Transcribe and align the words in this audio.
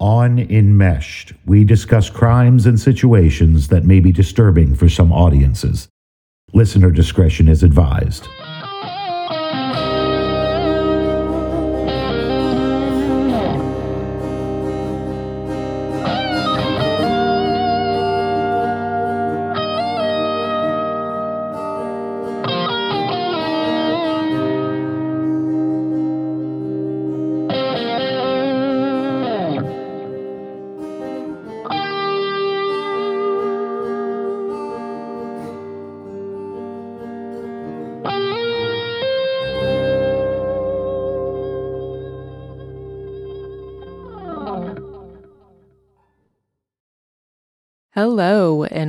On 0.00 0.38
Enmeshed, 0.38 1.32
we 1.44 1.64
discuss 1.64 2.08
crimes 2.08 2.66
and 2.66 2.78
situations 2.78 3.66
that 3.66 3.84
may 3.84 3.98
be 3.98 4.12
disturbing 4.12 4.76
for 4.76 4.88
some 4.88 5.12
audiences. 5.12 5.88
Listener 6.52 6.92
discretion 6.92 7.48
is 7.48 7.64
advised. 7.64 8.28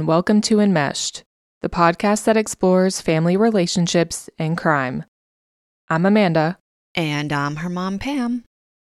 Welcome 0.10 0.42
to 0.42 0.60
Enmeshed, 0.60 1.22
the 1.62 1.70
podcast 1.70 2.24
that 2.24 2.36
explores 2.36 3.00
family 3.00 3.38
relationships 3.38 4.28
and 4.40 4.58
crime. 4.58 5.06
I'm 5.88 6.04
Amanda, 6.04 6.58
And 6.96 7.32
I'm 7.32 7.58
her 7.58 7.70
mom, 7.70 8.00
Pam. 8.00 8.44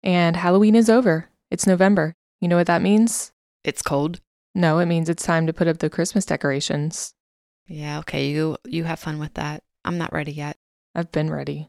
and 0.03 0.35
Halloween 0.35 0.75
is 0.75 0.91
over. 0.91 1.31
It's 1.53 1.69
November. 1.69 2.15
You 2.41 2.49
know 2.49 2.57
what 2.57 2.67
that 2.67 2.83
means? 2.83 3.31
It's 3.63 3.81
cold. 3.81 4.19
No, 4.57 4.81
it 4.81 4.87
means 4.87 5.09
it's 5.09 5.23
time 5.23 5.47
to 5.47 5.53
put 5.53 5.69
up 5.69 5.79
the 5.79 5.89
Christmas 5.89 6.27
decorations. 6.27 7.15
Yeah, 7.69 8.01
okay. 8.01 8.27
You 8.31 8.57
you 8.67 8.83
have 8.83 8.99
fun 8.99 9.21
with 9.21 9.35
that. 9.35 9.63
I'm 9.85 9.99
not 9.99 10.13
ready 10.13 10.33
yet. 10.33 10.57
I've 10.97 11.13
been 11.13 11.31
ready. 11.31 11.69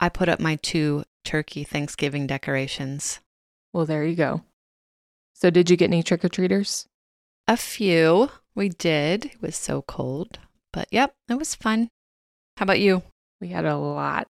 I 0.00 0.08
put 0.08 0.28
up 0.28 0.40
my 0.40 0.56
two 0.56 1.04
turkey 1.24 1.62
Thanksgiving 1.62 2.26
decorations. 2.26 3.20
Well, 3.72 3.86
there 3.86 4.04
you 4.04 4.16
go. 4.16 4.42
So, 5.34 5.50
did 5.50 5.70
you 5.70 5.76
get 5.76 5.90
any 5.90 6.02
trick 6.02 6.24
or 6.24 6.28
treaters? 6.28 6.88
A 7.46 7.56
few. 7.56 8.28
We 8.54 8.68
did. 8.68 9.26
It 9.26 9.42
was 9.42 9.56
so 9.56 9.82
cold. 9.82 10.38
But 10.72 10.88
yep, 10.90 11.12
it 11.28 11.34
was 11.34 11.54
fun. 11.54 11.88
How 12.56 12.64
about 12.64 12.80
you? 12.80 13.02
We 13.40 13.48
had 13.48 13.64
a 13.64 13.76
lot. 13.76 14.28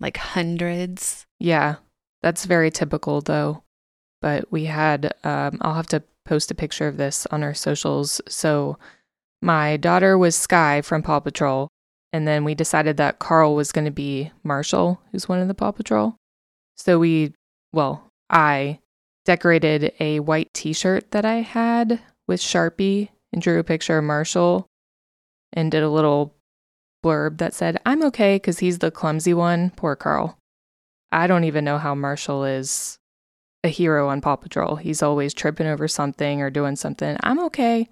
Like 0.00 0.16
hundreds? 0.16 1.24
Yeah, 1.38 1.76
that's 2.22 2.44
very 2.44 2.70
typical 2.70 3.20
though. 3.20 3.62
But 4.20 4.50
we 4.50 4.64
had, 4.64 5.14
um, 5.24 5.58
I'll 5.60 5.74
have 5.74 5.88
to 5.88 6.02
post 6.24 6.50
a 6.50 6.54
picture 6.54 6.88
of 6.88 6.96
this 6.96 7.26
on 7.26 7.42
our 7.42 7.54
socials. 7.54 8.20
So 8.28 8.78
my 9.42 9.76
daughter 9.76 10.16
was 10.16 10.34
Sky 10.34 10.80
from 10.80 11.02
Paw 11.02 11.20
Patrol. 11.20 11.68
And 12.12 12.28
then 12.28 12.44
we 12.44 12.54
decided 12.54 12.96
that 12.96 13.18
Carl 13.18 13.54
was 13.54 13.72
going 13.72 13.86
to 13.86 13.90
be 13.90 14.30
Marshall, 14.44 15.00
who's 15.10 15.28
one 15.28 15.40
of 15.40 15.48
the 15.48 15.54
Paw 15.54 15.72
Patrol. 15.72 16.16
So 16.76 16.98
we, 16.98 17.34
well, 17.72 18.08
I 18.30 18.78
decorated 19.24 19.92
a 20.00 20.20
white 20.20 20.52
t 20.54 20.72
shirt 20.72 21.10
that 21.10 21.24
I 21.24 21.36
had 21.36 22.00
with 22.26 22.40
Sharpie 22.40 23.08
and 23.34 23.42
drew 23.42 23.58
a 23.58 23.64
picture 23.64 23.98
of 23.98 24.04
Marshall 24.04 24.66
and 25.52 25.70
did 25.70 25.82
a 25.82 25.90
little 25.90 26.34
blurb 27.04 27.38
that 27.38 27.52
said, 27.52 27.80
I'm 27.84 28.02
okay 28.04 28.36
because 28.36 28.60
he's 28.60 28.78
the 28.78 28.90
clumsy 28.90 29.34
one. 29.34 29.70
Poor 29.76 29.96
Carl. 29.96 30.38
I 31.12 31.26
don't 31.26 31.44
even 31.44 31.64
know 31.64 31.78
how 31.78 31.94
Marshall 31.94 32.44
is 32.44 32.98
a 33.62 33.68
hero 33.68 34.08
on 34.08 34.20
Paw 34.20 34.36
Patrol. 34.36 34.76
He's 34.76 35.02
always 35.02 35.34
tripping 35.34 35.66
over 35.66 35.88
something 35.88 36.40
or 36.40 36.48
doing 36.48 36.76
something. 36.76 37.16
I'm 37.22 37.40
okay. 37.46 37.88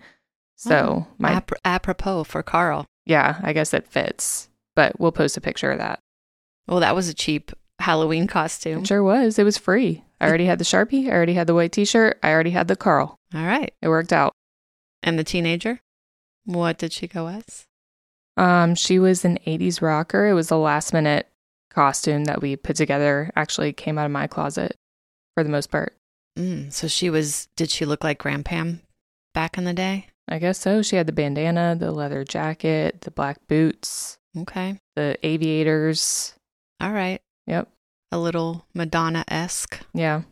Hmm. 0.62 0.68
So, 0.68 1.06
my 1.18 1.32
Ap- 1.32 1.52
apropos 1.64 2.24
for 2.24 2.42
Carl. 2.42 2.86
yeah, 3.04 3.38
I 3.42 3.52
guess 3.52 3.74
it 3.74 3.86
fits. 3.86 4.48
But 4.76 4.98
we'll 4.98 5.12
post 5.12 5.36
a 5.36 5.40
picture 5.40 5.70
of 5.72 5.78
that. 5.78 5.98
Well, 6.68 6.80
that 6.80 6.94
was 6.94 7.08
a 7.08 7.14
cheap 7.14 7.52
Halloween 7.80 8.26
costume. 8.28 8.82
It 8.82 8.86
sure 8.86 9.02
was. 9.02 9.38
It 9.38 9.44
was 9.44 9.58
free. 9.58 10.04
I 10.20 10.28
already 10.28 10.46
had 10.46 10.58
the 10.60 10.64
Sharpie. 10.64 11.08
I 11.08 11.12
already 11.12 11.34
had 11.34 11.48
the 11.48 11.54
white 11.54 11.72
t 11.72 11.84
shirt. 11.84 12.18
I 12.22 12.30
already 12.30 12.50
had 12.50 12.68
the 12.68 12.76
Carl. 12.76 13.16
All 13.34 13.44
right. 13.44 13.74
It 13.82 13.88
worked 13.88 14.12
out. 14.12 14.32
And 15.02 15.18
the 15.18 15.24
teenager? 15.24 15.80
What 16.44 16.78
did 16.78 16.92
she 16.92 17.06
go 17.06 17.28
as? 17.28 17.66
Um, 18.36 18.74
she 18.74 18.98
was 18.98 19.24
an 19.24 19.38
80s 19.46 19.82
rocker. 19.82 20.26
It 20.26 20.34
was 20.34 20.50
a 20.50 20.56
last 20.56 20.92
minute 20.92 21.28
costume 21.70 22.24
that 22.24 22.40
we 22.42 22.56
put 22.56 22.76
together. 22.76 23.30
Actually 23.36 23.72
came 23.72 23.98
out 23.98 24.06
of 24.06 24.12
my 24.12 24.26
closet 24.26 24.76
for 25.34 25.44
the 25.44 25.50
most 25.50 25.70
part. 25.70 25.94
Mm, 26.38 26.72
so 26.72 26.88
she 26.88 27.10
was, 27.10 27.48
did 27.56 27.70
she 27.70 27.84
look 27.84 28.02
like 28.02 28.18
Grandpam 28.22 28.80
back 29.34 29.58
in 29.58 29.64
the 29.64 29.72
day? 29.74 30.06
I 30.28 30.38
guess 30.38 30.58
so. 30.58 30.82
She 30.82 30.96
had 30.96 31.06
the 31.06 31.12
bandana, 31.12 31.76
the 31.78 31.90
leather 31.92 32.24
jacket, 32.24 33.02
the 33.02 33.10
black 33.10 33.38
boots, 33.48 34.18
Okay. 34.38 34.78
the 34.96 35.18
aviators. 35.22 36.34
All 36.80 36.92
right. 36.92 37.20
Yep. 37.46 37.68
A 38.12 38.18
little 38.18 38.64
Madonna 38.74 39.24
esque. 39.28 39.80
Yeah. 39.92 40.22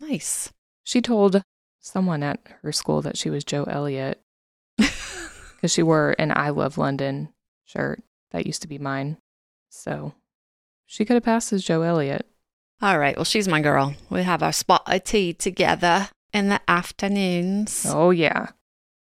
Nice. 0.00 0.52
She 0.84 1.02
told 1.02 1.42
someone 1.86 2.22
at 2.22 2.40
her 2.62 2.72
school 2.72 3.00
that 3.02 3.16
she 3.16 3.30
was 3.30 3.44
Joe 3.44 3.64
Elliott 3.64 4.20
because 4.76 5.72
she 5.72 5.82
wore 5.82 6.14
an 6.18 6.32
I 6.34 6.50
Love 6.50 6.78
London 6.78 7.28
shirt. 7.64 8.02
That 8.32 8.46
used 8.46 8.62
to 8.62 8.68
be 8.68 8.78
mine. 8.78 9.18
So 9.70 10.12
she 10.84 11.04
could 11.04 11.14
have 11.14 11.22
passed 11.22 11.52
as 11.52 11.64
Joe 11.64 11.82
Elliott. 11.82 12.26
All 12.82 12.98
right. 12.98 13.16
Well, 13.16 13.24
she's 13.24 13.48
my 13.48 13.60
girl. 13.60 13.94
We 14.10 14.22
have 14.22 14.42
our 14.42 14.52
spot 14.52 14.82
of 14.86 15.04
tea 15.04 15.32
together 15.32 16.08
in 16.32 16.48
the 16.48 16.60
afternoons. 16.68 17.86
Oh, 17.88 18.10
yeah. 18.10 18.48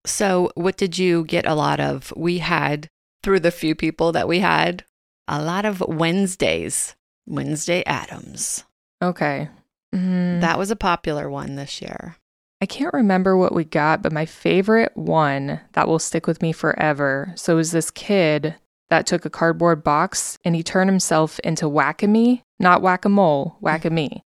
So, 0.07 0.51
what 0.55 0.77
did 0.77 0.97
you 0.97 1.25
get 1.25 1.45
a 1.47 1.55
lot 1.57 1.81
of? 1.81 2.13
We 2.17 2.39
had, 2.39 2.89
through 3.25 3.41
the 3.41 3.51
few 3.51 3.75
people 3.75 4.13
that 4.13 4.29
we 4.29 4.39
had, 4.39 4.85
a 5.27 5.43
lot 5.43 5.65
of 5.65 5.81
Wednesdays. 5.81 6.95
Wednesday 7.27 7.83
Addams. 7.85 8.65
Okay. 9.03 9.49
Mm, 9.95 10.41
That 10.41 10.57
was 10.59 10.71
a 10.71 10.77
popular 10.77 11.29
one 11.29 11.57
this 11.57 11.83
year. 11.83 12.17
I 12.61 12.67
can't 12.67 12.93
remember 12.95 13.37
what 13.37 13.55
we 13.55 13.65
got, 13.65 14.03
but 14.03 14.13
my 14.13 14.27
favorite 14.27 14.93
one 14.97 15.61
that 15.75 15.87
will 15.87 15.99
stick 16.01 16.27
with 16.27 16.43
me 16.43 16.53
forever. 16.53 17.33
So 17.37 17.53
it 17.53 17.57
was 17.57 17.71
this 17.71 17.91
kid 17.91 18.57
that 18.91 19.07
took 19.07 19.25
a 19.25 19.31
cardboard 19.31 19.85
box 19.85 20.39
and 20.45 20.57
he 20.57 20.63
turned 20.63 20.91
himself 20.91 21.39
into 21.41 21.69
whack-a-me, 21.69 22.43
not 22.59 22.83
whack-a-mole, 22.83 23.57
whack-a-me. 23.61 24.23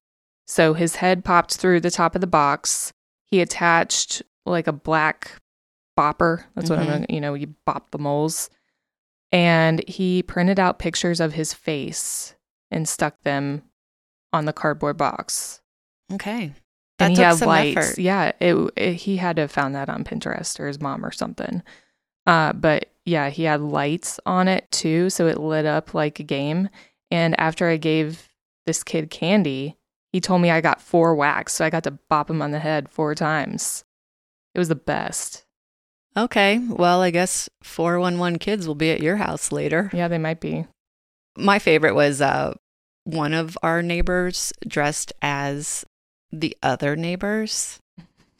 So 0.46 0.72
his 0.74 0.96
head 0.96 1.24
popped 1.24 1.56
through 1.56 1.80
the 1.80 1.90
top 1.90 2.14
of 2.14 2.20
the 2.20 2.26
box. 2.26 2.92
He 3.26 3.40
attached 3.40 4.22
like 4.46 4.66
a 4.66 4.72
black 4.72 5.32
bopper. 5.98 6.44
That's 6.54 6.70
what 6.70 6.78
I'm 6.78 6.86
Mhm. 6.86 6.90
gonna, 6.90 7.06
you 7.10 7.20
know, 7.20 7.34
you 7.34 7.54
bop 7.66 7.90
the 7.90 7.98
moles. 7.98 8.48
And 9.30 9.86
he 9.88 10.22
printed 10.22 10.58
out 10.58 10.78
pictures 10.78 11.20
of 11.20 11.34
his 11.34 11.52
face 11.54 12.34
and 12.70 12.88
stuck 12.88 13.20
them 13.22 13.62
on 14.32 14.46
the 14.46 14.52
cardboard 14.52 14.96
box 14.96 15.60
Okay. 16.12 16.52
That 17.02 17.06
and 17.08 17.16
he 17.16 17.22
had 17.22 17.40
lights. 17.40 17.76
effort. 17.76 17.98
Yeah, 17.98 18.32
it, 18.40 18.70
it- 18.76 18.94
he 18.94 19.16
had 19.16 19.36
to 19.36 19.42
have 19.42 19.52
found 19.52 19.74
that 19.74 19.88
on 19.88 20.04
Pinterest 20.04 20.58
or 20.60 20.66
his 20.66 20.80
mom 20.80 21.04
or 21.04 21.12
something. 21.12 21.62
Uh, 22.26 22.52
but 22.52 22.86
yeah, 23.04 23.30
he 23.30 23.44
had 23.44 23.60
lights 23.60 24.20
on 24.26 24.48
it 24.48 24.70
too, 24.70 25.10
so 25.10 25.26
it 25.26 25.38
lit 25.40 25.66
up 25.66 25.92
like 25.94 26.20
a 26.20 26.24
game. 26.24 26.68
And 27.10 27.38
after 27.38 27.68
I 27.68 27.76
gave 27.76 28.28
this 28.66 28.82
kid 28.84 29.10
candy, 29.10 29.76
he 30.12 30.20
told 30.20 30.40
me 30.42 30.50
I 30.50 30.60
got 30.60 30.80
four 30.80 31.14
whacks, 31.14 31.52
so 31.54 31.64
I 31.64 31.70
got 31.70 31.84
to 31.84 31.90
bop 32.08 32.30
him 32.30 32.40
on 32.42 32.50
the 32.52 32.58
head 32.60 32.88
four 32.88 33.14
times. 33.14 33.84
It 34.54 34.58
was 34.58 34.68
the 34.68 34.74
best. 34.74 35.44
Okay. 36.16 36.58
Well, 36.58 37.00
I 37.00 37.10
guess 37.10 37.48
411 37.62 38.38
kids 38.38 38.66
will 38.68 38.74
be 38.74 38.90
at 38.90 39.00
your 39.00 39.16
house 39.16 39.50
later. 39.50 39.90
Yeah, 39.94 40.08
they 40.08 40.18
might 40.18 40.40
be. 40.40 40.66
My 41.38 41.58
favorite 41.58 41.94
was 41.94 42.20
uh, 42.20 42.54
one 43.04 43.32
of 43.32 43.56
our 43.62 43.80
neighbors 43.82 44.52
dressed 44.68 45.12
as 45.22 45.84
the 46.32 46.56
other 46.62 46.96
neighbors. 46.96 47.78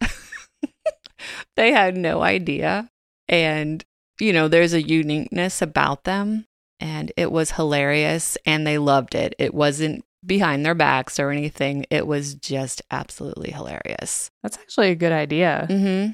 they 1.56 1.72
had 1.72 1.96
no 1.96 2.22
idea. 2.22 2.88
And, 3.28 3.84
you 4.20 4.32
know, 4.32 4.48
there's 4.48 4.72
a 4.72 4.82
uniqueness 4.82 5.62
about 5.62 6.04
them. 6.04 6.46
And 6.80 7.12
it 7.16 7.30
was 7.30 7.52
hilarious. 7.52 8.36
And 8.46 8.66
they 8.66 8.78
loved 8.78 9.14
it. 9.14 9.34
It 9.38 9.54
wasn't 9.54 10.04
behind 10.24 10.64
their 10.64 10.74
backs 10.74 11.18
or 11.18 11.30
anything. 11.30 11.86
It 11.90 12.06
was 12.06 12.34
just 12.34 12.82
absolutely 12.90 13.50
hilarious. 13.50 14.30
That's 14.42 14.58
actually 14.58 14.90
a 14.90 14.96
good 14.96 15.12
idea. 15.12 15.66
Mm-hmm. 15.68 16.12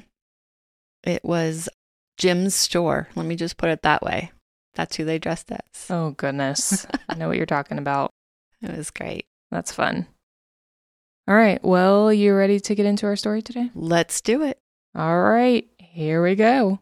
It 1.09 1.23
was 1.23 1.69
Jim's 2.17 2.55
store. 2.55 3.07
Let 3.15 3.25
me 3.25 3.35
just 3.35 3.57
put 3.57 3.69
it 3.69 3.83
that 3.83 4.01
way. 4.01 4.31
That's 4.75 4.95
who 4.95 5.05
they 5.05 5.19
dressed 5.19 5.51
as. 5.51 5.87
Oh 5.89 6.11
goodness, 6.11 6.85
I 7.07 7.15
know 7.15 7.27
what 7.27 7.37
you're 7.37 7.45
talking 7.45 7.77
about. 7.77 8.11
It 8.61 8.75
was 8.75 8.91
great. 8.91 9.25
That's 9.51 9.71
fun. 9.71 10.05
All 11.29 11.35
right, 11.35 11.63
well, 11.63 12.11
you 12.11 12.33
ready 12.33 12.59
to 12.59 12.73
get 12.73 12.87
into 12.87 13.05
our 13.05 13.15
story 13.15 13.43
today? 13.43 13.69
Let's 13.75 14.19
do 14.19 14.41
it. 14.41 14.57
All 14.95 15.21
right, 15.21 15.69
here 15.77 16.23
we 16.23 16.33
go. 16.33 16.79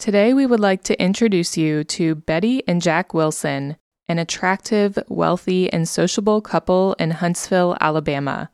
Today, 0.00 0.34
we 0.34 0.46
would 0.46 0.58
like 0.58 0.82
to 0.82 1.00
introduce 1.00 1.56
you 1.56 1.84
to 1.84 2.16
Betty 2.16 2.64
and 2.66 2.82
Jack 2.82 3.14
Wilson, 3.14 3.76
an 4.08 4.18
attractive, 4.18 4.98
wealthy, 5.06 5.72
and 5.72 5.88
sociable 5.88 6.40
couple 6.40 6.94
in 6.94 7.12
Huntsville, 7.12 7.76
Alabama. 7.80 8.50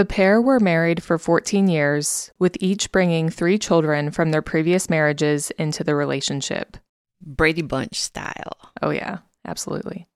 The 0.00 0.06
pair 0.06 0.40
were 0.40 0.58
married 0.58 1.02
for 1.02 1.18
14 1.18 1.68
years, 1.68 2.30
with 2.38 2.56
each 2.58 2.90
bringing 2.90 3.28
three 3.28 3.58
children 3.58 4.10
from 4.10 4.30
their 4.30 4.40
previous 4.40 4.88
marriages 4.88 5.50
into 5.58 5.84
the 5.84 5.94
relationship. 5.94 6.78
Brady 7.20 7.60
Bunch 7.60 8.00
style. 8.00 8.56
Oh, 8.80 8.88
yeah, 8.88 9.18
absolutely. 9.44 10.08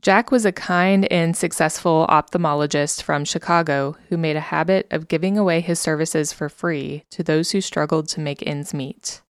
Jack 0.00 0.32
was 0.32 0.44
a 0.44 0.50
kind 0.50 1.06
and 1.12 1.36
successful 1.36 2.04
ophthalmologist 2.10 3.00
from 3.00 3.24
Chicago 3.24 3.96
who 4.08 4.16
made 4.16 4.34
a 4.34 4.40
habit 4.40 4.88
of 4.90 5.06
giving 5.06 5.38
away 5.38 5.60
his 5.60 5.78
services 5.78 6.32
for 6.32 6.48
free 6.48 7.04
to 7.10 7.22
those 7.22 7.52
who 7.52 7.60
struggled 7.60 8.08
to 8.08 8.20
make 8.20 8.44
ends 8.44 8.74
meet. 8.74 9.22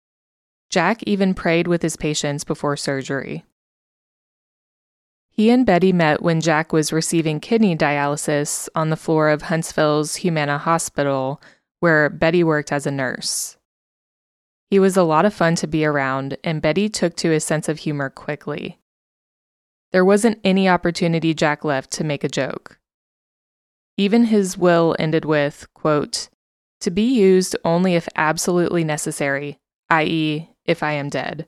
Jack 0.71 1.03
even 1.03 1.35
prayed 1.35 1.67
with 1.67 1.83
his 1.83 1.99
patients 1.99 2.45
before 2.45 2.79
surgery. 2.79 3.45
He 5.37 5.51
and 5.51 5.67
Betty 5.67 5.93
met 5.93 6.23
when 6.23 6.41
Jack 6.41 6.73
was 6.73 6.95
receiving 6.95 7.41
kidney 7.41 7.77
dialysis 7.77 8.71
on 8.75 8.89
the 8.89 8.97
floor 8.97 9.29
of 9.29 9.43
Huntsville's 9.43 10.17
Humana 10.17 10.57
Hospital, 10.57 11.43
where 11.81 12.09
Betty 12.09 12.43
worked 12.43 12.73
as 12.73 12.87
a 12.87 12.91
nurse. 12.91 13.59
He 14.71 14.79
was 14.79 14.97
a 14.97 15.03
lot 15.03 15.27
of 15.27 15.35
fun 15.35 15.55
to 15.57 15.67
be 15.67 15.85
around, 15.85 16.39
and 16.43 16.63
Betty 16.63 16.89
took 16.89 17.17
to 17.17 17.31
his 17.31 17.45
sense 17.45 17.69
of 17.69 17.81
humor 17.81 18.09
quickly. 18.09 18.79
There 19.93 20.07
wasn't 20.07 20.41
any 20.43 20.71
opportunity 20.71 21.35
Jack 21.35 21.65
left 21.65 21.91
to 21.93 22.05
make 22.05 22.25
a 22.25 22.31
joke. 22.31 22.79
Even 23.99 24.25
his 24.25 24.57
will 24.57 24.97
ended 24.99 25.27
with, 25.27 25.67
quote, 25.75 26.31
to 26.81 26.91
be 26.91 27.03
used 27.03 27.57
only 27.63 27.95
if 27.95 28.09
absolutely 28.17 28.85
necessary, 28.85 29.59
i.e., 29.91 30.49
if 30.65 30.83
I 30.83 30.93
am 30.93 31.11
dead. 31.11 31.47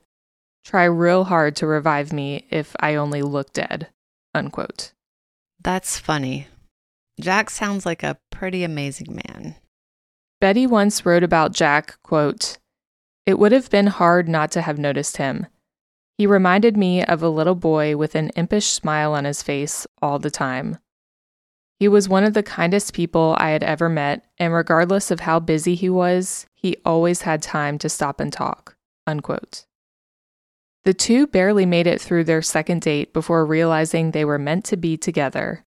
Try 0.69 0.85
real 0.85 1.25
hard 1.25 1.57
to 1.57 1.67
revive 1.67 2.13
me 2.13 2.47
if 2.51 2.77
I 2.79 2.97
only 2.97 3.23
look 3.23 3.55
dead. 3.55 3.89
Unquote. 4.35 4.93
That's 5.59 5.99
funny. 5.99 6.49
Jack 7.19 7.49
sounds 7.49 7.87
like 7.87 8.03
a 8.03 8.19
pretty 8.31 8.65
amazing 8.65 9.19
man. 9.25 9.55
Betty 10.43 10.67
once 10.67 11.07
wrote 11.07 11.23
about 11.23 11.55
Jack, 11.55 11.97
quote, 12.03 12.59
It 13.25 13.39
would 13.39 13.53
have 13.53 13.71
been 13.71 13.87
hard 13.87 14.29
not 14.29 14.51
to 14.51 14.61
have 14.61 14.79
noticed 14.79 15.17
him. 15.17 15.47
He 16.19 16.27
reminded 16.27 16.77
me 16.77 17.03
of 17.03 17.23
a 17.23 17.31
little 17.31 17.55
boy 17.55 17.97
with 17.97 18.15
an 18.15 18.29
impish 18.37 18.67
smile 18.67 19.15
on 19.15 19.25
his 19.25 19.43
face 19.43 19.87
all 20.03 20.19
the 20.19 20.31
time. 20.31 20.77
He 21.81 21.89
was 21.89 22.11
one 22.11 22.25
of 22.25 22.35
the 22.35 22.43
kindest 22.43 22.93
people 22.93 23.35
I 23.39 23.53
had 23.53 23.63
ever 23.63 23.89
met, 23.89 24.27
and 24.37 24.53
regardless 24.53 25.11
of 25.11 25.21
how 25.21 25.41
busy 25.41 25.75
he 25.75 25.89
was, 25.89 26.45
he 26.53 26.77
always 26.85 27.23
had 27.23 27.41
time 27.41 27.79
to 27.79 27.89
stop 27.89 28.21
and 28.21 28.31
talk. 28.31 28.77
Unquote. 29.07 29.65
The 30.89 30.95
two 30.95 31.27
barely 31.27 31.67
made 31.67 31.87
it 31.87 32.01
through 32.01 32.25
their 32.25 32.41
second 32.41 32.81
date 32.81 33.13
before 33.13 33.45
realizing 33.45 34.11
they 34.11 34.25
were 34.25 34.39
meant 34.39 34.65
to 34.65 34.77
be 34.79 34.97
together. 34.97 35.67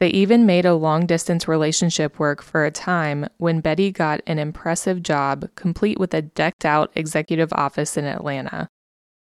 They 0.00 0.08
even 0.08 0.44
made 0.44 0.66
a 0.66 0.74
long 0.74 1.06
distance 1.06 1.48
relationship 1.48 2.18
work 2.18 2.42
for 2.42 2.66
a 2.66 2.70
time 2.70 3.26
when 3.38 3.62
Betty 3.62 3.90
got 3.90 4.20
an 4.26 4.38
impressive 4.38 5.02
job, 5.02 5.48
complete 5.54 5.98
with 5.98 6.12
a 6.12 6.20
decked 6.20 6.66
out 6.66 6.92
executive 6.94 7.50
office 7.54 7.96
in 7.96 8.04
Atlanta. 8.04 8.68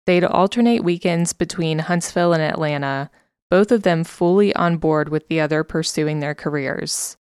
They'd 0.04 0.24
alternate 0.24 0.84
weekends 0.84 1.32
between 1.32 1.78
Huntsville 1.78 2.34
and 2.34 2.42
Atlanta, 2.42 3.10
both 3.50 3.72
of 3.72 3.82
them 3.82 4.04
fully 4.04 4.54
on 4.54 4.76
board 4.76 5.08
with 5.08 5.28
the 5.28 5.40
other 5.40 5.64
pursuing 5.64 6.20
their 6.20 6.34
careers. 6.34 7.16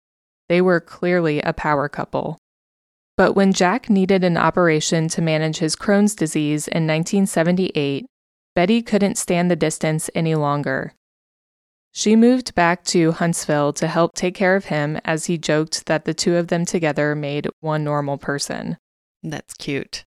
They 0.50 0.60
were 0.60 0.80
clearly 0.80 1.40
a 1.42 1.54
power 1.54 1.88
couple. 1.88 2.40
But 3.22 3.36
when 3.36 3.54
Jack 3.54 3.88
needed 3.88 4.24
an 4.24 4.36
operation 4.36 5.08
to 5.10 5.22
manage 5.22 5.60
his 5.60 5.76
Crohn's 5.76 6.16
disease 6.16 6.68
in 6.68 6.88
1978, 6.88 8.08
Betty 8.56 8.82
couldn't 8.82 9.16
stand 9.16 9.52
the 9.52 9.56
distance 9.56 10.10
any 10.16 10.34
longer. 10.34 10.96
She 11.92 12.16
moved 12.16 12.56
back 12.56 12.84
to 12.86 13.12
Huntsville 13.12 13.74
to 13.74 13.86
help 13.86 14.16
take 14.16 14.34
care 14.34 14.56
of 14.56 14.66
him 14.66 15.00
as 15.06 15.26
he 15.28 15.38
joked 15.38 15.86
that 15.86 16.06
the 16.06 16.16
two 16.16 16.36
of 16.36 16.48
them 16.48 16.66
together 16.66 17.14
made 17.14 17.48
one 17.60 17.84
normal 17.84 18.18
person. 18.18 18.78
That's 19.22 19.54
cute. 19.54 20.04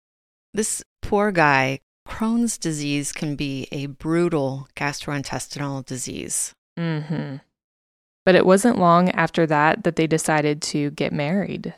This 0.55 0.81
poor 1.03 1.31
guy, 1.31 1.81
Crohn's 2.07 2.57
disease 2.57 3.11
can 3.11 3.35
be 3.35 3.67
a 3.71 3.85
brutal 3.85 4.67
gastrointestinal 4.75 5.85
disease. 5.85 6.51
Mm 6.79 7.07
Mhm. 7.07 7.41
But 8.25 8.33
it 8.33 8.47
wasn't 8.47 8.79
long 8.79 9.11
after 9.11 9.45
that 9.45 9.83
that 9.83 9.97
they 9.97 10.07
decided 10.07 10.63
to 10.63 10.89
get 10.89 11.13
married. 11.13 11.75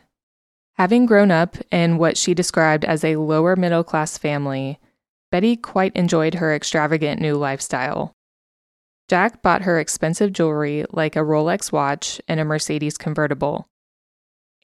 Having 0.78 1.06
grown 1.06 1.32
up 1.32 1.56
in 1.72 1.98
what 1.98 2.18
she 2.18 2.34
described 2.34 2.84
as 2.84 3.04
a 3.04 3.16
lower 3.16 3.56
middle 3.56 3.84
class 3.84 4.18
family, 4.18 4.78
Betty 5.32 5.56
quite 5.56 5.96
enjoyed 5.96 6.36
her 6.36 6.54
extravagant 6.54 7.22
new 7.22 7.36
lifestyle. 7.36 8.14
Jack 9.08 9.42
bought 9.42 9.62
her 9.62 9.80
expensive 9.80 10.34
jewelry 10.34 10.86
like 10.92 11.16
a 11.16 11.20
Rolex 11.20 11.72
watch 11.72 12.20
and 12.28 12.40
a 12.40 12.46
Mercedes 12.46 12.98
convertible. 12.98 13.70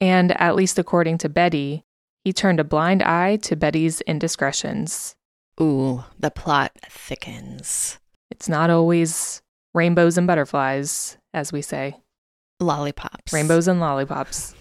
And, 0.00 0.38
at 0.40 0.56
least 0.56 0.78
according 0.78 1.18
to 1.18 1.28
Betty, 1.28 1.84
he 2.24 2.32
turned 2.32 2.60
a 2.60 2.64
blind 2.64 3.02
eye 3.02 3.36
to 3.36 3.56
Betty's 3.56 4.00
indiscretions. 4.02 5.14
Ooh, 5.60 6.04
the 6.18 6.30
plot 6.30 6.72
thickens. 6.90 7.98
It's 8.30 8.48
not 8.48 8.68
always 8.68 9.42
rainbows 9.74 10.18
and 10.18 10.26
butterflies, 10.26 11.16
as 11.32 11.52
we 11.52 11.62
say. 11.62 11.96
Lollipops. 12.60 13.32
Rainbows 13.32 13.68
and 13.68 13.80
lollipops. 13.80 14.54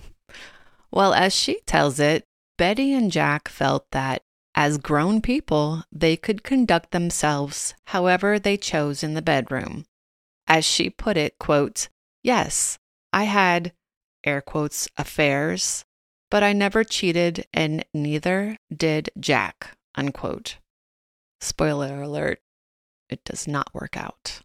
Well, 0.92 1.14
as 1.14 1.34
she 1.34 1.62
tells 1.66 2.00
it, 2.00 2.26
Betty 2.58 2.94
and 2.94 3.12
Jack 3.12 3.48
felt 3.48 3.90
that 3.92 4.24
as 4.54 4.78
grown 4.78 5.22
people, 5.22 5.84
they 5.92 6.18
could 6.18 6.44
conduct 6.44 6.92
themselves 6.92 7.74
however 7.86 8.38
they 8.38 8.58
chose 8.58 9.04
in 9.04 9.14
the 9.14 9.22
bedroom. 9.22 9.86
As 10.48 10.66
she 10.66 10.90
put 10.90 11.16
it, 11.16 11.40
quote, 11.40 11.88
Yes, 12.22 12.78
I 13.14 13.24
had, 13.24 13.72
air 14.24 14.42
quotes, 14.42 14.90
affairs, 14.98 15.86
but 16.30 16.44
I 16.44 16.54
never 16.54 16.84
cheated 16.84 17.46
and 17.54 17.86
neither 17.94 18.58
did 18.76 19.10
Jack, 19.20 19.78
unquote. 19.96 20.58
Spoiler 21.40 22.02
alert, 22.02 22.40
it 23.10 23.24
does 23.24 23.48
not 23.48 23.74
work 23.74 23.98
out. 23.98 24.42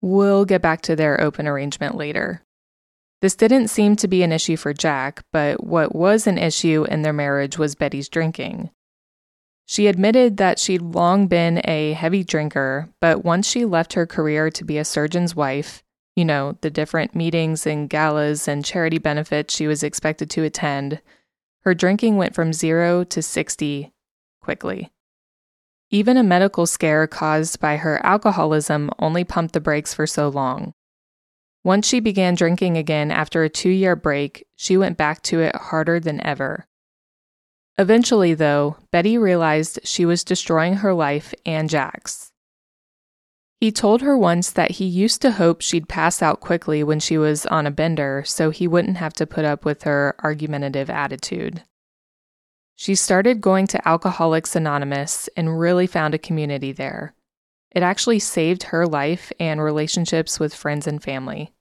We'll 0.00 0.44
get 0.44 0.62
back 0.62 0.82
to 0.82 0.96
their 0.96 1.20
open 1.20 1.46
arrangement 1.46 1.96
later. 1.96 2.42
This 3.20 3.34
didn't 3.34 3.68
seem 3.68 3.96
to 3.96 4.08
be 4.08 4.22
an 4.22 4.32
issue 4.32 4.56
for 4.56 4.72
Jack, 4.72 5.24
but 5.32 5.64
what 5.64 5.94
was 5.94 6.26
an 6.26 6.38
issue 6.38 6.86
in 6.88 7.02
their 7.02 7.12
marriage 7.12 7.58
was 7.58 7.74
Betty's 7.74 8.08
drinking. 8.08 8.70
She 9.66 9.86
admitted 9.86 10.36
that 10.36 10.58
she'd 10.58 10.80
long 10.80 11.26
been 11.26 11.60
a 11.64 11.92
heavy 11.92 12.24
drinker, 12.24 12.88
but 13.00 13.24
once 13.24 13.46
she 13.46 13.64
left 13.64 13.92
her 13.94 14.06
career 14.06 14.50
to 14.50 14.64
be 14.64 14.78
a 14.78 14.84
surgeon's 14.84 15.34
wife, 15.36 15.82
you 16.16 16.24
know, 16.24 16.56
the 16.62 16.70
different 16.70 17.14
meetings 17.14 17.66
and 17.66 17.90
galas 17.90 18.48
and 18.48 18.64
charity 18.64 18.98
benefits 18.98 19.54
she 19.54 19.66
was 19.66 19.82
expected 19.82 20.30
to 20.30 20.44
attend, 20.44 21.02
her 21.64 21.74
drinking 21.74 22.16
went 22.16 22.34
from 22.34 22.52
zero 22.52 23.04
to 23.04 23.20
60 23.20 23.92
quickly. 24.40 24.90
Even 25.90 26.16
a 26.16 26.22
medical 26.22 26.66
scare 26.66 27.06
caused 27.06 27.60
by 27.60 27.76
her 27.76 28.04
alcoholism 28.04 28.90
only 28.98 29.24
pumped 29.24 29.54
the 29.54 29.60
brakes 29.60 29.92
for 29.92 30.06
so 30.06 30.28
long. 30.28 30.72
Once 31.68 31.86
she 31.86 32.00
began 32.00 32.34
drinking 32.34 32.78
again 32.78 33.10
after 33.10 33.44
a 33.44 33.50
two 33.50 33.68
year 33.68 33.94
break, 33.94 34.46
she 34.56 34.74
went 34.74 34.96
back 34.96 35.20
to 35.20 35.42
it 35.42 35.54
harder 35.54 36.00
than 36.00 36.18
ever. 36.26 36.66
Eventually, 37.76 38.32
though, 38.32 38.78
Betty 38.90 39.18
realized 39.18 39.78
she 39.84 40.06
was 40.06 40.24
destroying 40.24 40.76
her 40.76 40.94
life 40.94 41.34
and 41.44 41.68
Jack's. 41.68 42.32
He 43.60 43.70
told 43.70 44.00
her 44.00 44.16
once 44.16 44.50
that 44.50 44.70
he 44.70 44.86
used 44.86 45.20
to 45.20 45.32
hope 45.32 45.60
she'd 45.60 45.90
pass 45.90 46.22
out 46.22 46.40
quickly 46.40 46.82
when 46.82 47.00
she 47.00 47.18
was 47.18 47.44
on 47.44 47.66
a 47.66 47.70
bender 47.70 48.22
so 48.24 48.48
he 48.48 48.66
wouldn't 48.66 48.96
have 48.96 49.12
to 49.12 49.26
put 49.26 49.44
up 49.44 49.66
with 49.66 49.82
her 49.82 50.16
argumentative 50.24 50.88
attitude. 50.88 51.64
She 52.76 52.94
started 52.94 53.42
going 53.42 53.66
to 53.66 53.86
Alcoholics 53.86 54.56
Anonymous 54.56 55.28
and 55.36 55.60
really 55.60 55.86
found 55.86 56.14
a 56.14 56.18
community 56.18 56.72
there. 56.72 57.12
It 57.72 57.82
actually 57.82 58.20
saved 58.20 58.62
her 58.62 58.86
life 58.86 59.30
and 59.38 59.60
relationships 59.60 60.40
with 60.40 60.54
friends 60.54 60.86
and 60.86 61.02
family. 61.02 61.52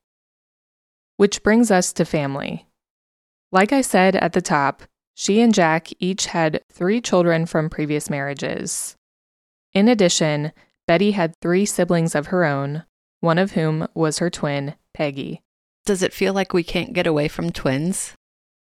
Which 1.17 1.43
brings 1.43 1.69
us 1.69 1.93
to 1.93 2.05
family. 2.05 2.67
Like 3.51 3.71
I 3.71 3.81
said 3.81 4.15
at 4.15 4.33
the 4.33 4.41
top, 4.41 4.83
she 5.15 5.41
and 5.41 5.53
Jack 5.53 5.89
each 5.99 6.27
had 6.27 6.63
three 6.71 7.01
children 7.01 7.45
from 7.45 7.69
previous 7.69 8.09
marriages. 8.09 8.95
In 9.73 9.87
addition, 9.87 10.51
Betty 10.87 11.11
had 11.11 11.33
three 11.41 11.65
siblings 11.65 12.15
of 12.15 12.27
her 12.27 12.45
own, 12.45 12.83
one 13.19 13.37
of 13.37 13.51
whom 13.51 13.87
was 13.93 14.19
her 14.19 14.29
twin, 14.29 14.75
Peggy. 14.93 15.41
Does 15.85 16.03
it 16.03 16.13
feel 16.13 16.33
like 16.33 16.53
we 16.53 16.63
can't 16.63 16.93
get 16.93 17.07
away 17.07 17.27
from 17.27 17.51
twins? 17.51 18.13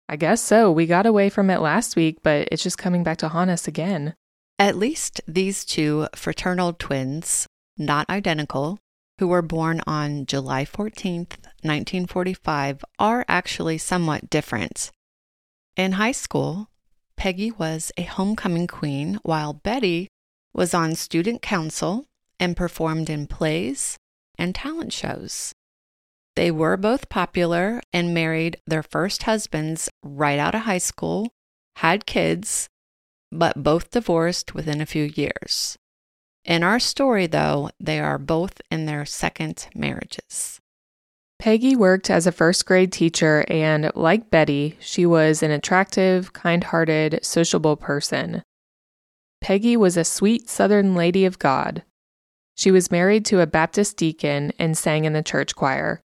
I 0.07 0.15
guess 0.15 0.41
so. 0.41 0.71
We 0.71 0.85
got 0.85 1.05
away 1.05 1.29
from 1.29 1.49
it 1.49 1.59
last 1.59 1.95
week, 1.95 2.19
but 2.23 2.47
it's 2.51 2.63
just 2.63 2.77
coming 2.77 3.03
back 3.03 3.17
to 3.17 3.29
haunt 3.29 3.49
us 3.49 3.67
again. 3.67 4.15
At 4.57 4.77
least 4.77 5.19
these 5.27 5.65
two 5.65 6.07
fraternal 6.15 6.73
twins, 6.73 7.45
not 7.77 8.09
identical, 8.09 8.79
who 9.19 9.27
were 9.27 9.41
born 9.41 9.81
on 9.85 10.25
July 10.25 10.63
14th, 10.63 11.35
1945, 11.63 12.83
are 12.99 13.25
actually 13.27 13.77
somewhat 13.77 14.29
different. 14.29 14.91
In 15.75 15.93
high 15.93 16.11
school, 16.11 16.69
Peggy 17.15 17.51
was 17.51 17.91
a 17.97 18.03
homecoming 18.03 18.67
queen 18.67 19.19
while 19.23 19.53
Betty 19.53 20.07
was 20.53 20.73
on 20.73 20.95
student 20.95 21.41
council 21.41 22.05
and 22.39 22.55
performed 22.55 23.09
in 23.09 23.27
plays 23.27 23.97
and 24.37 24.53
talent 24.53 24.93
shows. 24.93 25.53
They 26.35 26.51
were 26.51 26.77
both 26.77 27.09
popular 27.09 27.81
and 27.91 28.13
married 28.13 28.57
their 28.67 28.83
first 28.83 29.23
husbands 29.23 29.89
right 30.03 30.37
out 30.37 30.53
of 30.53 30.61
high 30.61 30.77
school, 30.77 31.31
had 31.77 32.05
kids, 32.05 32.69
but 33.31 33.63
both 33.63 33.89
divorced 33.89 34.53
within 34.53 34.79
a 34.79 34.85
few 34.85 35.05
years. 35.15 35.77
In 36.45 36.63
our 36.63 36.79
story, 36.79 37.27
though, 37.27 37.71
they 37.79 37.99
are 37.99 38.17
both 38.17 38.61
in 38.69 38.85
their 38.85 39.05
second 39.05 39.67
marriages. 39.75 40.61
Peggy 41.39 41.75
worked 41.75 42.09
as 42.09 42.25
a 42.25 42.31
first 42.31 42.65
grade 42.65 42.91
teacher, 42.91 43.45
and 43.47 43.91
like 43.93 44.31
Betty, 44.31 44.75
she 44.79 45.05
was 45.05 45.43
an 45.43 45.51
attractive, 45.51 46.33
kind 46.33 46.63
hearted, 46.63 47.19
sociable 47.21 47.75
person. 47.75 48.41
Peggy 49.39 49.77
was 49.77 49.97
a 49.97 50.03
sweet 50.03 50.49
Southern 50.49 50.95
lady 50.95 51.25
of 51.25 51.37
God. 51.37 51.83
She 52.55 52.71
was 52.71 52.89
married 52.89 53.23
to 53.25 53.39
a 53.39 53.47
Baptist 53.47 53.97
deacon 53.97 54.51
and 54.57 54.75
sang 54.75 55.05
in 55.05 55.13
the 55.13 55.21
church 55.21 55.55
choir. 55.55 56.01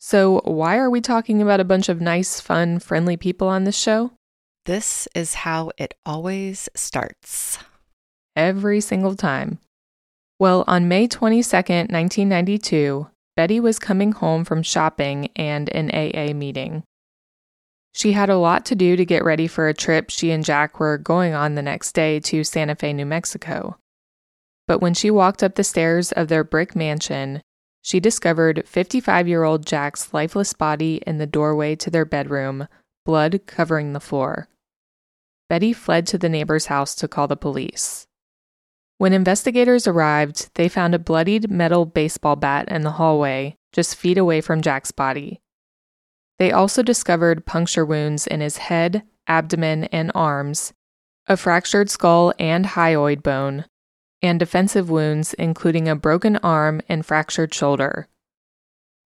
So, 0.00 0.40
why 0.44 0.78
are 0.78 0.90
we 0.90 1.00
talking 1.00 1.40
about 1.40 1.60
a 1.60 1.64
bunch 1.64 1.88
of 1.88 2.00
nice, 2.00 2.40
fun, 2.40 2.80
friendly 2.80 3.16
people 3.16 3.46
on 3.48 3.62
this 3.62 3.78
show? 3.78 4.10
This 4.66 5.06
is 5.14 5.34
how 5.34 5.70
it 5.78 5.94
always 6.04 6.68
starts. 6.74 7.58
Every 8.34 8.80
single 8.80 9.14
time. 9.14 9.60
Well, 10.40 10.64
on 10.66 10.88
May 10.88 11.06
22nd, 11.06 11.92
1992, 11.92 13.06
Betty 13.36 13.58
was 13.58 13.78
coming 13.78 14.12
home 14.12 14.44
from 14.44 14.62
shopping 14.62 15.28
and 15.34 15.68
an 15.70 15.90
AA 15.90 16.32
meeting. 16.32 16.84
She 17.92 18.12
had 18.12 18.30
a 18.30 18.38
lot 18.38 18.64
to 18.66 18.74
do 18.74 18.96
to 18.96 19.04
get 19.04 19.24
ready 19.24 19.46
for 19.46 19.68
a 19.68 19.74
trip 19.74 20.10
she 20.10 20.30
and 20.30 20.44
Jack 20.44 20.80
were 20.80 20.98
going 20.98 21.34
on 21.34 21.54
the 21.54 21.62
next 21.62 21.92
day 21.92 22.20
to 22.20 22.44
Santa 22.44 22.74
Fe, 22.74 22.92
New 22.92 23.06
Mexico. 23.06 23.78
But 24.66 24.80
when 24.80 24.94
she 24.94 25.10
walked 25.10 25.42
up 25.42 25.54
the 25.54 25.64
stairs 25.64 26.10
of 26.12 26.28
their 26.28 26.42
brick 26.42 26.74
mansion, 26.74 27.42
she 27.82 28.00
discovered 28.00 28.66
55 28.66 29.28
year 29.28 29.44
old 29.44 29.66
Jack's 29.66 30.14
lifeless 30.14 30.52
body 30.52 31.02
in 31.06 31.18
the 31.18 31.26
doorway 31.26 31.76
to 31.76 31.90
their 31.90 32.04
bedroom, 32.04 32.66
blood 33.04 33.42
covering 33.46 33.92
the 33.92 34.00
floor. 34.00 34.48
Betty 35.48 35.72
fled 35.72 36.06
to 36.06 36.18
the 36.18 36.28
neighbor's 36.28 36.66
house 36.66 36.94
to 36.96 37.06
call 37.06 37.28
the 37.28 37.36
police. 37.36 38.06
When 39.04 39.12
investigators 39.12 39.86
arrived, 39.86 40.48
they 40.54 40.66
found 40.66 40.94
a 40.94 40.98
bloodied 40.98 41.50
metal 41.50 41.84
baseball 41.84 42.36
bat 42.36 42.70
in 42.70 42.84
the 42.84 42.92
hallway, 42.92 43.58
just 43.70 43.96
feet 43.96 44.16
away 44.16 44.40
from 44.40 44.62
Jack's 44.62 44.92
body. 44.92 45.42
They 46.38 46.50
also 46.50 46.82
discovered 46.82 47.44
puncture 47.44 47.84
wounds 47.84 48.26
in 48.26 48.40
his 48.40 48.56
head, 48.56 49.02
abdomen, 49.26 49.84
and 49.92 50.10
arms, 50.14 50.72
a 51.26 51.36
fractured 51.36 51.90
skull 51.90 52.32
and 52.38 52.64
hyoid 52.64 53.22
bone, 53.22 53.66
and 54.22 54.40
defensive 54.40 54.88
wounds, 54.88 55.34
including 55.34 55.86
a 55.86 55.96
broken 55.96 56.38
arm 56.38 56.80
and 56.88 57.04
fractured 57.04 57.52
shoulder. 57.52 58.08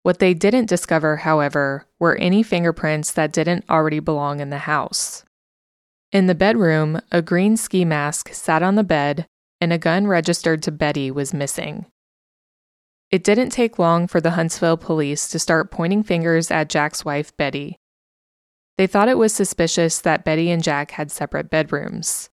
What 0.04 0.20
they 0.20 0.32
didn't 0.32 0.68
discover, 0.68 1.16
however, 1.16 1.86
were 1.98 2.14
any 2.14 2.44
fingerprints 2.44 3.10
that 3.14 3.32
didn't 3.32 3.64
already 3.68 3.98
belong 3.98 4.38
in 4.38 4.50
the 4.50 4.58
house. 4.58 5.24
In 6.12 6.28
the 6.28 6.36
bedroom, 6.36 7.00
a 7.10 7.20
green 7.20 7.56
ski 7.56 7.84
mask 7.84 8.32
sat 8.32 8.62
on 8.62 8.76
the 8.76 8.84
bed, 8.84 9.26
and 9.60 9.72
a 9.72 9.78
gun 9.78 10.06
registered 10.06 10.62
to 10.62 10.72
Betty 10.72 11.10
was 11.10 11.34
missing. 11.34 11.86
It 13.10 13.24
didn't 13.24 13.50
take 13.50 13.78
long 13.78 14.06
for 14.06 14.20
the 14.20 14.32
Huntsville 14.32 14.76
police 14.76 15.28
to 15.28 15.38
start 15.38 15.70
pointing 15.70 16.02
fingers 16.02 16.50
at 16.50 16.68
Jack's 16.68 17.04
wife, 17.04 17.34
Betty. 17.36 17.78
They 18.76 18.86
thought 18.86 19.08
it 19.08 19.18
was 19.18 19.32
suspicious 19.32 20.00
that 20.00 20.24
Betty 20.24 20.50
and 20.50 20.62
Jack 20.62 20.92
had 20.92 21.10
separate 21.10 21.50
bedrooms. 21.50 22.30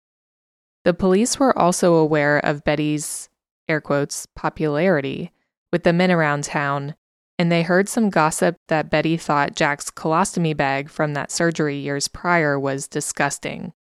The 0.85 0.95
police 0.95 1.39
were 1.39 1.59
also 1.59 1.95
aware 1.95 2.39
of 2.39 2.65
Betty's, 2.65 3.29
air 3.69 3.81
quotes, 3.81 4.27
popularity 4.37 5.33
with 5.73 5.83
the 5.83 5.93
men 5.93 6.11
around 6.11 6.45
town, 6.45 6.95
and 7.39 7.51
they 7.51 7.63
heard 7.63 7.89
some 7.89 8.11
gossip 8.11 8.57
that 8.69 8.91
Betty 8.91 9.17
thought 9.17 9.57
Jack's 9.57 9.91
colostomy 9.91 10.57
bag 10.57 10.89
from 10.91 11.15
that 11.15 11.31
surgery 11.31 11.77
years 11.77 12.09
prior 12.09 12.59
was 12.59 12.89
disgusting. 12.89 13.73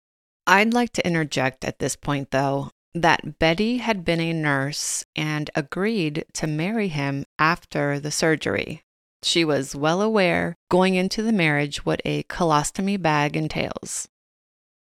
I'd 0.47 0.75
like 0.75 0.92
to 0.95 1.07
interject 1.07 1.64
at 1.64 1.78
this 1.78 1.97
point, 1.97 2.30
though, 2.30 2.71
that 3.02 3.38
Betty 3.38 3.78
had 3.78 4.05
been 4.05 4.21
a 4.21 4.33
nurse 4.33 5.05
and 5.14 5.50
agreed 5.55 6.25
to 6.35 6.47
marry 6.47 6.88
him 6.88 7.25
after 7.38 7.99
the 8.00 8.11
surgery. 8.11 8.83
She 9.23 9.45
was 9.45 9.75
well 9.75 10.00
aware 10.00 10.55
going 10.71 10.95
into 10.95 11.23
the 11.23 11.33
marriage 11.33 11.85
what 11.85 12.00
a 12.05 12.23
colostomy 12.25 13.00
bag 13.00 13.37
entails. 13.37 14.09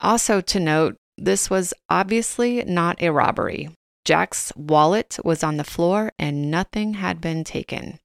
Also, 0.01 0.41
to 0.41 0.61
note, 0.61 0.97
this 1.17 1.51
was 1.51 1.75
obviously 1.89 2.65
not 2.65 3.03
a 3.03 3.11
robbery. 3.11 3.71
Jack's 4.05 4.53
wallet 4.57 5.19
was 5.25 5.43
on 5.43 5.57
the 5.57 5.65
floor 5.65 6.13
and 6.19 6.51
nothing 6.51 6.95
had 6.95 7.21
been 7.21 7.45
taken. 7.45 7.99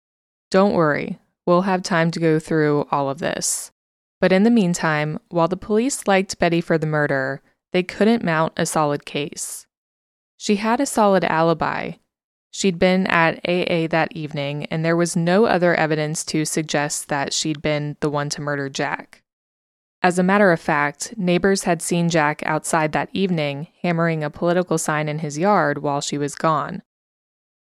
Don't 0.52 0.74
worry, 0.74 1.20
we'll 1.46 1.62
have 1.62 1.84
time 1.84 2.12
to 2.12 2.20
go 2.20 2.40
through 2.40 2.88
all 2.92 3.10
of 3.10 3.20
this. 3.20 3.72
But 4.20 4.32
in 4.32 4.44
the 4.44 4.52
meantime, 4.52 5.20
while 5.30 5.48
the 5.48 5.58
police 5.58 6.08
liked 6.08 6.40
Betty 6.40 6.62
for 6.62 6.78
the 6.78 6.88
murder, 6.88 7.42
they 7.72 7.84
couldn't 7.84 8.24
mount 8.24 8.54
a 8.56 8.66
solid 8.66 9.06
case. 9.06 9.66
She 10.44 10.58
had 10.58 10.82
a 10.82 10.86
solid 10.86 11.24
alibi. 11.24 11.94
She'd 12.52 12.78
been 12.78 13.08
at 13.08 13.40
AA 13.48 13.88
that 13.88 14.12
evening, 14.12 14.66
and 14.66 14.84
there 14.84 14.98
was 14.98 15.16
no 15.16 15.46
other 15.46 15.74
evidence 15.74 16.26
to 16.26 16.44
suggest 16.44 17.08
that 17.08 17.32
she'd 17.32 17.62
been 17.62 17.96
the 18.02 18.10
one 18.10 18.28
to 18.32 18.42
murder 18.42 18.68
Jack. 18.68 19.24
As 20.02 20.20
a 20.20 20.24
matter 20.24 20.52
of 20.52 20.60
fact, 20.60 21.14
neighbors 21.16 21.64
had 21.64 21.82
seen 21.82 22.10
Jack 22.10 22.44
outside 22.46 22.92
that 22.92 23.08
evening 23.14 23.70
hammering 23.84 24.22
a 24.22 24.30
political 24.30 24.78
sign 24.78 25.08
in 25.08 25.20
his 25.20 25.38
yard 25.38 25.78
while 25.78 26.02
she 26.02 26.18
was 26.18 26.36
gone. 26.36 26.84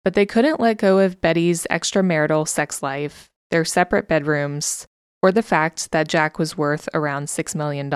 But 0.03 0.13
they 0.13 0.25
couldn't 0.25 0.60
let 0.60 0.77
go 0.77 1.00
of 1.00 1.22
Betty's 1.22 1.65
extramarital 1.72 2.46
sex 2.46 2.84
life, 2.84 3.32
their 3.51 3.63
separate 3.63 4.10
bedrooms, 4.10 4.86
or 5.22 5.32
the 5.32 5.41
fact 5.41 5.91
that 5.91 6.10
Jack 6.10 6.38
was 6.38 6.58
worth 6.58 6.89
around 6.94 7.27
$6 7.27 7.55
million. 7.55 7.89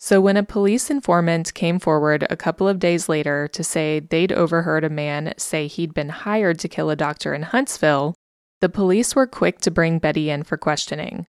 So 0.00 0.20
when 0.20 0.36
a 0.36 0.44
police 0.44 0.90
informant 0.90 1.54
came 1.54 1.80
forward 1.80 2.24
a 2.30 2.36
couple 2.36 2.68
of 2.68 2.78
days 2.78 3.08
later 3.08 3.48
to 3.48 3.64
say 3.64 3.98
they'd 3.98 4.32
overheard 4.32 4.84
a 4.84 4.90
man 4.90 5.34
say 5.36 5.66
he'd 5.66 5.92
been 5.92 6.08
hired 6.08 6.60
to 6.60 6.68
kill 6.68 6.88
a 6.88 6.96
doctor 6.96 7.34
in 7.34 7.42
Huntsville, 7.42 8.14
the 8.60 8.68
police 8.68 9.16
were 9.16 9.26
quick 9.26 9.60
to 9.62 9.72
bring 9.72 9.98
Betty 9.98 10.30
in 10.30 10.44
for 10.44 10.56
questioning. 10.56 11.26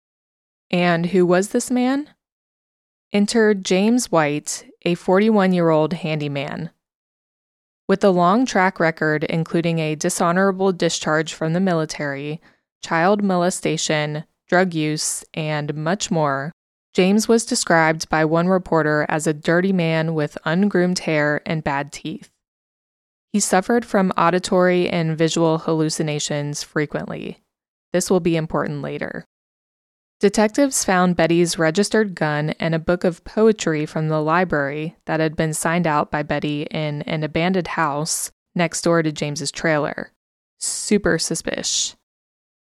And 0.70 1.08
who 1.08 1.26
was 1.26 1.50
this 1.50 1.72
man? 1.72 2.10
Entered 3.12 3.66
James 3.66 4.12
White, 4.12 4.66
a 4.86 4.94
41 4.94 5.52
year 5.52 5.72
old 5.72 5.94
handyman. 5.94 6.70
With 7.88 8.04
a 8.04 8.12
long 8.12 8.46
track 8.46 8.80
record, 8.80 9.24
including 9.24 9.80
a 9.80 9.96
dishonorable 9.96 10.72
discharge 10.74 11.34
from 11.34 11.54
the 11.54 11.60
military, 11.60 12.40
child 12.84 13.24
molestation, 13.24 14.26
drug 14.48 14.76
use, 14.76 15.26
and 15.34 15.74
much 15.74 16.12
more, 16.12 16.52
James 16.94 17.28
was 17.28 17.46
described 17.46 18.10
by 18.10 18.26
one 18.26 18.48
reporter 18.48 19.06
as 19.10 19.28
a 19.28 19.34
dirty 19.34 19.72
man 19.72 20.14
with 20.14 20.38
ungroomed 20.46 21.00
hair 21.00 21.42
and 21.46 21.64
bad 21.64 21.92
teeth. 21.92 22.30
He 23.32 23.40
suffered 23.40 23.86
from 23.86 24.12
auditory 24.18 24.90
and 24.90 25.18
visual 25.18 25.60
hallucinations 25.60 26.64
frequently. 26.64 27.44
This 27.94 28.10
will 28.10 28.20
be 28.20 28.36
important 28.36 28.82
later. 28.82 29.26
Detectives 30.20 30.84
found 30.84 31.16
Betty's 31.16 31.58
registered 31.58 32.14
gun 32.14 32.50
and 32.60 32.76
a 32.76 32.80
book 32.80 33.04
of 33.04 33.24
poetry 33.24 33.86
from 33.86 34.10
the 34.10 34.22
library 34.22 34.98
that 35.06 35.20
had 35.20 35.36
been 35.36 35.54
signed 35.54 35.88
out 35.88 36.12
by 36.12 36.24
Betty 36.24 36.64
in 36.64 37.04
an 37.04 37.24
abandoned 37.24 37.68
house 37.68 38.32
next 38.54 38.82
door 38.82 39.02
to 39.02 39.12
James's 39.12 39.52
trailer. 39.52 40.12
Super 40.60 41.18
suspicious. 41.18 41.96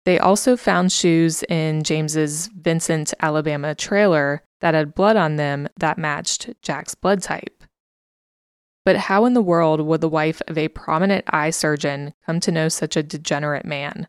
They 0.05 0.19
also 0.19 0.57
found 0.57 0.93
shoes 0.93 1.43
in 1.45 1.83
James's 1.83 2.49
Vincent, 2.49 3.15
Alabama 3.21 3.75
trailer 3.75 4.43
that 4.61 4.75
had 4.75 4.95
blood 4.95 5.17
on 5.17 5.37
them 5.37 5.69
that 5.79 5.99
matched 5.99 6.51
Jack's 6.63 6.95
blood 6.95 7.23
type. 7.23 7.65
But 8.85 8.97
how 8.97 9.25
in 9.25 9.33
the 9.33 9.43
world 9.43 9.81
would 9.81 10.03
the 10.03 10.09
wife 10.09 10.43
of 10.47 10.59
a 10.59 10.69
prominent 10.69 11.25
eye 11.29 11.51
surgeon 11.51 12.13
come 12.27 12.39
to 12.41 12.53
know 12.53 12.69
such 12.69 12.97
a 12.97 13.03
degenerate 13.03 13.65
man? 13.65 14.09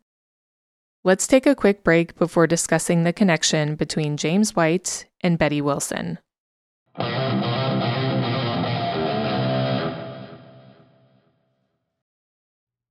Let's 1.06 1.28
take 1.28 1.46
a 1.46 1.56
quick 1.56 1.84
break 1.84 2.18
before 2.18 2.48
discussing 2.48 3.04
the 3.04 3.14
connection 3.14 3.76
between 3.76 4.18
James 4.18 4.56
White 4.56 5.06
and 5.22 5.38
Betty 5.38 5.62
Wilson. 5.62 6.20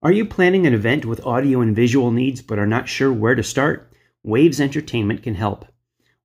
Are 0.04 0.12
you 0.12 0.26
planning 0.26 0.66
an 0.66 0.74
event 0.74 1.06
with 1.06 1.24
audio 1.24 1.62
and 1.62 1.74
visual 1.74 2.10
needs 2.10 2.42
but 2.42 2.58
are 2.58 2.66
not 2.66 2.90
sure 2.90 3.10
where 3.10 3.34
to 3.34 3.42
start? 3.42 3.90
Waves 4.22 4.60
Entertainment 4.60 5.22
can 5.22 5.34
help. 5.34 5.64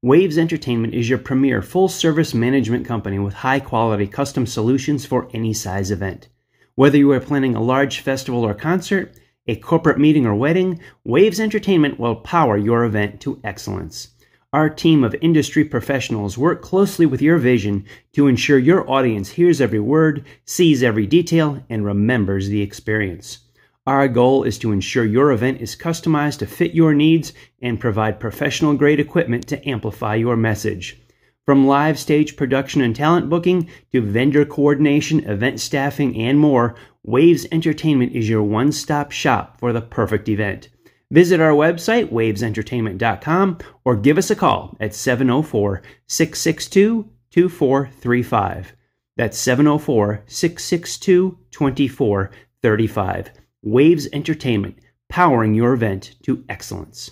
Waves 0.02 0.38
Entertainment 0.38 0.94
is 0.94 1.08
your 1.08 1.18
premier 1.18 1.62
full 1.62 1.88
service 1.88 2.34
management 2.34 2.86
company 2.86 3.20
with 3.20 3.36
high 3.36 3.62
quality 3.62 4.06
custom 4.06 4.46
solutions 4.46 5.06
for 5.06 5.30
any 5.34 5.54
size 5.54 5.92
event. 5.92 6.28
Whether 6.76 6.98
you 6.98 7.10
are 7.14 7.22
planning 7.22 7.56
a 7.56 7.64
large 7.64 8.02
festival 8.02 8.46
or 8.46 8.54
concert, 8.54 9.18
a 9.48 9.56
corporate 9.56 9.98
meeting 9.98 10.26
or 10.26 10.36
wedding, 10.36 10.82
Waves 11.06 11.40
Entertainment 11.40 11.98
will 11.98 12.18
power 12.18 12.58
your 12.58 12.84
event 12.84 13.22
to 13.22 13.40
excellence. 13.46 14.10
Our 14.52 14.70
team 14.70 15.06
of 15.06 15.16
industry 15.22 15.64
professionals 15.64 16.38
work 16.38 16.62
closely 16.62 17.06
with 17.06 17.22
your 17.22 17.38
vision 17.38 17.86
to 18.12 18.28
ensure 18.28 18.60
your 18.60 18.92
audience 18.92 19.30
hears 19.30 19.62
every 19.62 19.80
word, 19.80 20.26
sees 20.44 20.84
every 20.84 21.08
detail, 21.08 21.64
and 21.70 21.86
remembers 21.86 22.50
the 22.50 22.62
experience. 22.62 23.40
Our 23.88 24.08
goal 24.08 24.44
is 24.44 24.60
to 24.60 24.72
ensure 24.72 25.06
your 25.06 25.32
event 25.32 25.62
is 25.62 25.76
customized 25.76 26.40
to 26.40 26.46
fit 26.46 26.74
your 26.74 26.94
needs 26.94 27.34
and 27.62 27.80
provide 27.80 28.20
professional 28.20 28.76
grade 28.76 29.00
equipment 29.00 29.48
to 29.48 29.68
amplify 29.68 30.16
your 30.16 30.38
message. 30.38 31.02
From 31.46 31.66
live 31.66 31.98
stage 31.98 32.36
production 32.36 32.82
and 32.82 32.96
talent 32.96 33.30
booking 33.30 33.70
to 33.92 34.02
vendor 34.02 34.46
coordination, 34.46 35.28
event 35.28 35.60
staffing, 35.60 36.16
and 36.16 36.38
more, 36.38 36.76
Waves 37.04 37.48
Entertainment 37.52 38.16
is 38.16 38.30
your 38.30 38.44
one 38.44 38.72
stop 38.72 39.12
shop 39.12 39.60
for 39.60 39.74
the 39.74 39.82
perfect 39.82 40.30
event. 40.30 40.70
Visit 41.12 41.40
our 41.40 41.54
website, 41.54 42.12
wavesentertainment.com, 42.12 43.58
or 43.84 43.96
give 43.96 44.20
us 44.20 44.30
a 44.30 44.36
call 44.36 44.78
at 44.80 44.94
704 44.94 45.82
662 46.06 47.10
2435. 47.32 48.76
That's 49.18 49.38
704 49.38 50.24
662 50.28 51.40
2435. 51.50 53.32
Waves 53.62 54.08
Entertainment, 54.14 54.80
powering 55.10 55.54
your 55.54 55.74
event 55.74 56.16
to 56.24 56.46
excellence. 56.48 57.12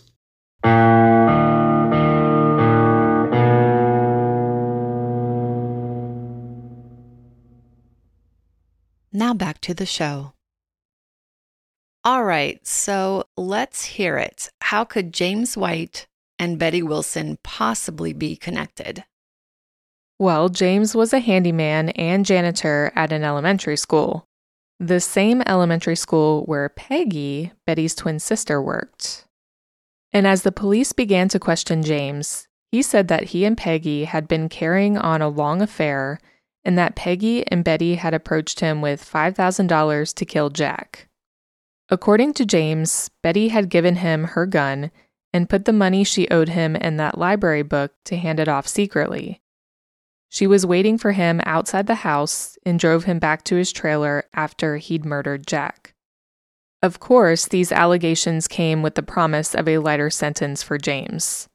Now 9.12 9.34
back 9.34 9.60
to 9.62 9.74
the 9.74 9.86
show. 9.86 10.34
All 12.06 12.24
right, 12.24 12.66
so 12.66 13.26
let's 13.36 13.84
hear 13.84 14.18
it. 14.18 14.50
How 14.62 14.86
could 14.86 15.14
James 15.14 15.58
White 15.58 16.08
and 16.40 16.58
Betty 16.58 16.82
Wilson 16.82 17.40
possibly 17.44 18.14
be 18.14 18.38
connected? 18.38 19.04
Well, 20.18 20.48
James 20.48 20.96
was 20.96 21.12
a 21.12 21.20
handyman 21.20 21.90
and 21.90 22.26
janitor 22.26 22.94
at 22.96 23.12
an 23.12 23.24
elementary 23.24 23.76
school, 23.76 24.27
the 24.80 25.00
same 25.00 25.42
elementary 25.46 25.96
school 25.96 26.44
where 26.46 26.70
Peggy, 26.70 27.52
Betty's 27.66 27.96
twin 27.96 28.20
sister, 28.20 28.62
worked. 28.62 29.26
And 30.14 30.28
as 30.28 30.44
the 30.44 30.52
police 30.52 30.94
began 30.94 31.28
to 31.30 31.40
question 31.40 31.84
James, 31.84 32.48
he 32.72 32.82
said 32.82 33.08
that 33.08 33.26
he 33.26 33.46
and 33.46 33.58
Peggy 33.58 34.06
had 34.06 34.28
been 34.28 34.50
carrying 34.50 34.98
on 34.98 35.22
a 35.22 35.30
long 35.30 35.62
affair 35.62 36.20
and 36.64 36.78
that 36.78 36.96
Peggy 36.96 37.48
and 37.48 37.64
Betty 37.64 37.96
had 37.96 38.14
approached 38.14 38.60
him 38.60 38.82
with 38.82 39.04
$5,000 39.04 40.14
to 40.14 40.26
kill 40.26 40.50
Jack. 40.50 41.08
According 41.90 42.34
to 42.34 42.46
James, 42.46 43.10
Betty 43.24 43.48
had 43.48 43.70
given 43.70 43.96
him 43.96 44.26
her 44.26 44.46
gun 44.46 44.92
and 45.32 45.50
put 45.50 45.66
the 45.66 45.74
money 45.74 46.04
she 46.04 46.28
owed 46.30 46.50
him 46.50 46.76
in 46.76 46.98
that 46.98 47.18
library 47.18 47.64
book 47.64 47.94
to 48.06 48.18
hand 48.18 48.40
it 48.40 48.50
off 48.50 48.68
secretly. 48.68 49.42
She 50.30 50.48
was 50.48 50.66
waiting 50.66 50.98
for 50.98 51.14
him 51.14 51.42
outside 51.46 51.88
the 51.88 51.96
house 51.96 52.58
and 52.66 52.80
drove 52.80 53.06
him 53.06 53.20
back 53.20 53.44
to 53.46 53.56
his 53.56 53.72
trailer 53.72 54.26
after 54.34 54.78
he'd 54.78 55.06
murdered 55.06 55.48
Jack. 55.48 55.94
Of 56.84 57.00
course, 57.00 57.48
these 57.48 57.72
allegations 57.72 58.48
came 58.48 58.82
with 58.82 58.96
the 58.96 59.04
promise 59.04 59.56
of 59.56 59.68
a 59.68 59.80
lighter 59.80 60.10
sentence 60.10 60.62
for 60.62 60.78
James. 60.78 61.48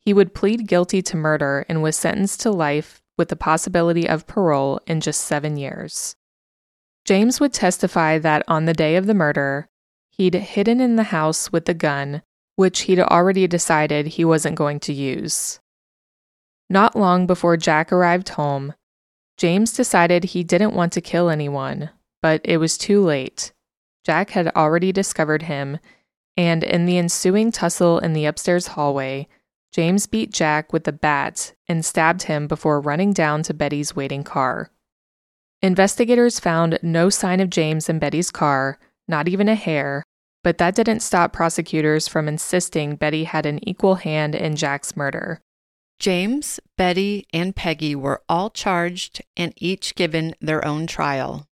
He 0.00 0.12
would 0.12 0.34
plead 0.34 0.66
guilty 0.66 1.02
to 1.02 1.16
murder 1.16 1.64
and 1.68 1.82
was 1.82 1.96
sentenced 1.96 2.40
to 2.40 2.50
life 2.50 3.00
with 3.18 3.28
the 3.28 3.36
possibility 3.36 4.08
of 4.08 4.26
parole 4.26 4.80
in 4.86 5.00
just 5.00 5.20
seven 5.20 5.56
years. 5.56 6.16
James 7.04 7.38
would 7.38 7.52
testify 7.52 8.18
that 8.18 8.42
on 8.48 8.64
the 8.64 8.72
day 8.72 8.96
of 8.96 9.06
the 9.06 9.14
murder, 9.14 9.68
he'd 10.10 10.34
hidden 10.34 10.80
in 10.80 10.96
the 10.96 11.04
house 11.04 11.52
with 11.52 11.66
the 11.66 11.74
gun, 11.74 12.22
which 12.56 12.82
he'd 12.82 13.00
already 13.00 13.46
decided 13.46 14.06
he 14.06 14.24
wasn't 14.24 14.56
going 14.56 14.80
to 14.80 14.92
use. 14.92 15.60
Not 16.68 16.96
long 16.96 17.26
before 17.26 17.56
Jack 17.56 17.92
arrived 17.92 18.30
home, 18.30 18.74
James 19.36 19.72
decided 19.72 20.24
he 20.24 20.42
didn't 20.42 20.74
want 20.74 20.92
to 20.94 21.00
kill 21.00 21.28
anyone, 21.28 21.90
but 22.22 22.40
it 22.44 22.56
was 22.56 22.78
too 22.78 23.04
late. 23.04 23.52
Jack 24.04 24.30
had 24.30 24.48
already 24.56 24.92
discovered 24.92 25.42
him, 25.42 25.78
and 26.36 26.64
in 26.64 26.86
the 26.86 26.98
ensuing 26.98 27.52
tussle 27.52 27.98
in 27.98 28.12
the 28.12 28.24
upstairs 28.24 28.68
hallway, 28.68 29.28
James 29.72 30.06
beat 30.06 30.32
Jack 30.32 30.72
with 30.72 30.88
a 30.88 30.92
bat 30.92 31.54
and 31.68 31.84
stabbed 31.84 32.22
him 32.22 32.46
before 32.46 32.80
running 32.80 33.12
down 33.12 33.42
to 33.42 33.54
Betty's 33.54 33.94
waiting 33.94 34.24
car. 34.24 34.70
Investigators 35.60 36.40
found 36.40 36.78
no 36.82 37.10
sign 37.10 37.40
of 37.40 37.50
James 37.50 37.88
in 37.88 37.98
Betty's 37.98 38.30
car, 38.30 38.78
not 39.08 39.28
even 39.28 39.48
a 39.48 39.54
hair, 39.54 40.02
but 40.42 40.58
that 40.58 40.74
didn't 40.74 41.00
stop 41.00 41.32
prosecutors 41.32 42.08
from 42.08 42.28
insisting 42.28 42.96
Betty 42.96 43.24
had 43.24 43.46
an 43.46 43.66
equal 43.68 43.96
hand 43.96 44.34
in 44.34 44.56
Jack's 44.56 44.96
murder. 44.96 45.42
James, 45.98 46.60
Betty, 46.76 47.26
and 47.32 47.56
Peggy 47.56 47.94
were 47.94 48.22
all 48.28 48.50
charged 48.50 49.22
and 49.36 49.52
each 49.56 49.94
given 49.94 50.34
their 50.40 50.64
own 50.64 50.86
trial. 50.86 51.46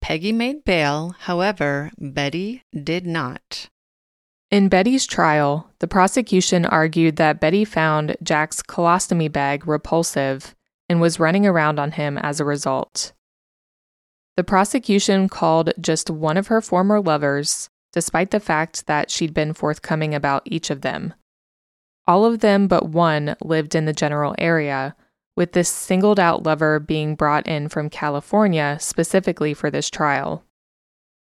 Peggy 0.00 0.32
made 0.32 0.64
bail, 0.64 1.14
however, 1.20 1.90
Betty 1.98 2.62
did 2.72 3.06
not. 3.06 3.70
In 4.50 4.68
Betty's 4.68 5.06
trial, 5.06 5.70
the 5.78 5.88
prosecution 5.88 6.66
argued 6.66 7.16
that 7.16 7.40
Betty 7.40 7.64
found 7.64 8.16
Jack's 8.22 8.62
colostomy 8.62 9.32
bag 9.32 9.66
repulsive 9.66 10.54
and 10.88 11.00
was 11.00 11.18
running 11.18 11.46
around 11.46 11.78
on 11.78 11.92
him 11.92 12.18
as 12.18 12.38
a 12.38 12.44
result. 12.44 13.12
The 14.36 14.44
prosecution 14.44 15.28
called 15.28 15.72
just 15.80 16.10
one 16.10 16.36
of 16.36 16.48
her 16.48 16.60
former 16.60 17.00
lovers, 17.00 17.70
despite 17.92 18.30
the 18.30 18.40
fact 18.40 18.86
that 18.86 19.10
she'd 19.10 19.32
been 19.32 19.54
forthcoming 19.54 20.14
about 20.14 20.42
each 20.44 20.70
of 20.70 20.82
them. 20.82 21.14
All 22.06 22.24
of 22.24 22.40
them 22.40 22.68
but 22.68 22.88
one 22.88 23.36
lived 23.42 23.74
in 23.74 23.86
the 23.86 23.92
general 23.92 24.34
area, 24.38 24.94
with 25.36 25.52
this 25.52 25.68
singled 25.68 26.20
out 26.20 26.44
lover 26.44 26.78
being 26.78 27.14
brought 27.14 27.46
in 27.46 27.68
from 27.68 27.90
California 27.90 28.76
specifically 28.80 29.54
for 29.54 29.70
this 29.70 29.90
trial. 29.90 30.44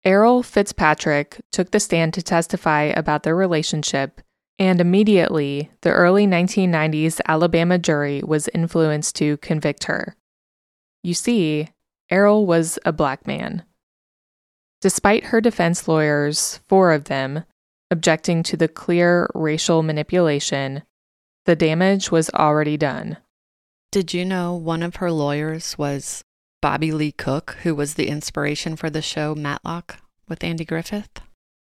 Errol 0.05 0.43
Fitzpatrick 0.43 1.41
took 1.51 1.71
the 1.71 1.81
stand 1.81 2.15
to 2.15 2.23
testify 2.23 2.83
about 2.83 3.23
their 3.23 3.35
relationship, 3.35 4.21
and 4.59 4.81
immediately 4.81 5.71
the 5.83 5.91
early 5.91 6.27
1990s 6.27 7.21
Alabama 7.27 7.79
jury 7.79 8.23
was 8.25 8.49
influenced 8.55 9.17
to 9.17 9.37
convict 9.39 9.85
her. 9.85 10.17
You 11.03 11.15
see, 11.15 11.71
Errol 12.11 12.47
was 12.47 12.79
a 12.85 12.93
black 12.93 13.27
man. 13.27 13.65
Despite 14.81 15.25
her 15.27 15.41
defense 15.41 15.89
lawyers, 15.89 16.61
four 16.69 16.93
of 16.93 17.05
them, 17.05 17.45
objecting 17.91 18.43
to 18.45 18.57
the 18.57 18.69
clear 18.69 19.29
racial 19.35 19.83
manipulation, 19.83 20.83
the 21.45 21.57
damage 21.57 22.11
was 22.11 22.31
already 22.31 22.77
done. 22.77 23.19
Did 23.93 24.13
you 24.13 24.25
know 24.25 24.55
one 24.55 24.83
of 24.83 24.97
her 24.97 25.11
lawyers 25.11 25.79
was 25.79 26.25
Bobby 26.61 26.91
Lee 26.91 27.13
Cook, 27.13 27.57
who 27.63 27.75
was 27.75 27.95
the 27.95 28.09
inspiration 28.09 28.77
for 28.77 28.91
the 28.91 29.03
show 29.03 29.35
Matlock 29.35 29.99
with 30.29 30.43
Andy 30.43 30.65
Griffith? 30.65 31.21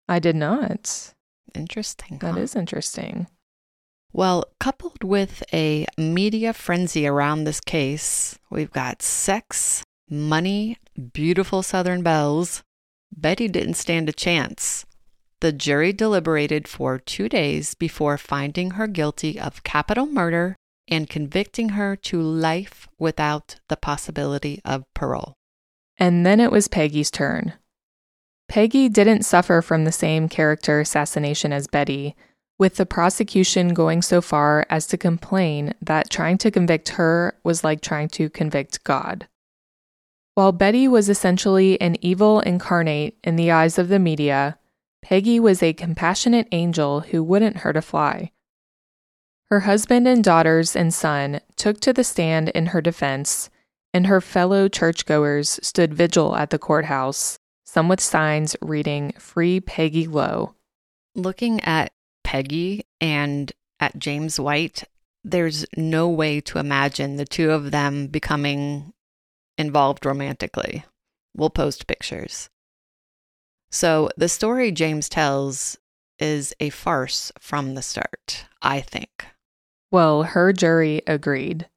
I 0.08 0.20
did 0.20 0.36
not. 0.36 1.14
Interesting. 1.54 2.20
That 2.20 2.36
huh? 2.36 2.40
is 2.40 2.56
interesting. 2.56 3.28
Well, 4.14 4.46
coupled 4.60 5.04
with 5.04 5.44
a 5.52 5.86
media 5.98 6.54
frenzy 6.54 7.06
around 7.06 7.44
this 7.44 7.60
case, 7.60 8.40
we've 8.50 8.72
got 8.72 9.02
sex, 9.02 9.84
money, 10.10 10.78
beautiful 11.14 11.62
Southern 11.62 12.02
belles. 12.02 12.64
Betty 13.12 13.50
didn't 13.50 13.74
stand 13.74 14.08
a 14.08 14.14
chance. 14.14 14.86
The 15.46 15.52
jury 15.52 15.94
deliberated 15.94 16.68
for 16.68 16.98
two 16.98 17.30
days 17.30 17.76
before 17.76 18.18
finding 18.18 18.72
her 18.72 18.88
guilty 18.88 19.40
of 19.40 19.64
capital 19.64 20.08
murder 20.08 20.56
and 20.88 21.08
convicting 21.08 21.70
her 21.78 21.96
to 21.98 22.20
life 22.20 22.88
without 22.98 23.58
the 23.70 23.78
possibility 23.78 24.60
of 24.66 24.92
parole. 24.96 25.36
And 26.00 26.26
then 26.26 26.40
it 26.40 26.52
was 26.52 26.68
Peggy's 26.68 27.12
turn. 27.12 27.54
Peggy 28.50 28.90
didn't 28.90 29.22
suffer 29.22 29.62
from 29.62 29.86
the 29.86 29.92
same 29.92 30.28
character 30.30 30.80
assassination 30.80 31.54
as 31.54 31.68
Betty, 31.68 32.16
with 32.58 32.78
the 32.78 32.88
prosecution 32.88 33.76
going 33.76 34.02
so 34.02 34.22
far 34.22 34.66
as 34.68 34.88
to 34.88 34.98
complain 34.98 35.76
that 35.80 36.10
trying 36.10 36.40
to 36.40 36.50
convict 36.50 36.90
her 36.98 37.38
was 37.44 37.64
like 37.64 37.82
trying 37.82 38.08
to 38.08 38.32
convict 38.32 38.84
God. 38.84 39.28
While 40.34 40.54
Betty 40.54 40.88
was 40.88 41.08
essentially 41.08 41.80
an 41.80 41.98
evil 42.04 42.40
incarnate 42.40 43.20
in 43.24 43.36
the 43.36 43.52
eyes 43.52 43.78
of 43.78 43.90
the 43.90 44.00
media, 44.00 44.58
Peggy 45.06 45.40
was 45.40 45.62
a 45.62 45.72
compassionate 45.72 46.48
angel 46.52 47.02
who 47.02 47.24
wouldn't 47.24 47.58
hurt 47.58 47.78
a 47.78 47.82
fly. 47.84 48.32
Her 49.52 49.60
husband 49.60 50.08
and 50.08 50.24
daughters 50.24 50.76
and 50.76 50.92
son 50.92 51.42
took 51.56 51.80
to 51.82 51.94
the 51.94 52.04
stand 52.04 52.50
in 52.50 52.66
her 52.68 52.82
defense, 52.82 53.52
and 53.94 54.08
her 54.08 54.20
fellow 54.20 54.68
churchgoers 54.68 55.60
stood 55.62 55.94
vigil 55.94 56.36
at 56.36 56.50
the 56.50 56.58
courthouse, 56.58 57.38
some 57.66 57.88
with 57.88 58.02
signs 58.02 58.56
reading 58.64 59.14
Free 59.20 59.60
Peggy 59.60 60.08
Lowe. 60.08 60.56
Looking 61.14 61.62
at 61.62 61.94
Peggy 62.24 62.88
and 63.00 63.52
at 63.80 64.00
James 64.00 64.40
White, 64.40 64.86
there's 65.24 65.68
no 65.78 66.10
way 66.10 66.42
to 66.42 66.58
imagine 66.58 67.18
the 67.18 67.26
two 67.26 67.52
of 67.52 67.70
them 67.70 68.08
becoming 68.08 68.92
involved 69.56 70.04
romantically. 70.04 70.84
We'll 71.36 71.52
post 71.52 71.86
pictures. 71.86 72.50
So, 73.76 74.10
the 74.16 74.30
story 74.30 74.72
James 74.72 75.10
tells 75.10 75.78
is 76.18 76.56
a 76.62 76.70
farce 76.70 77.34
from 77.38 77.76
the 77.76 77.82
start, 77.82 78.46
I 78.62 78.80
think. 78.80 79.26
Well, 79.92 80.24
her 80.24 80.54
jury 80.54 81.02
agreed. 81.06 81.68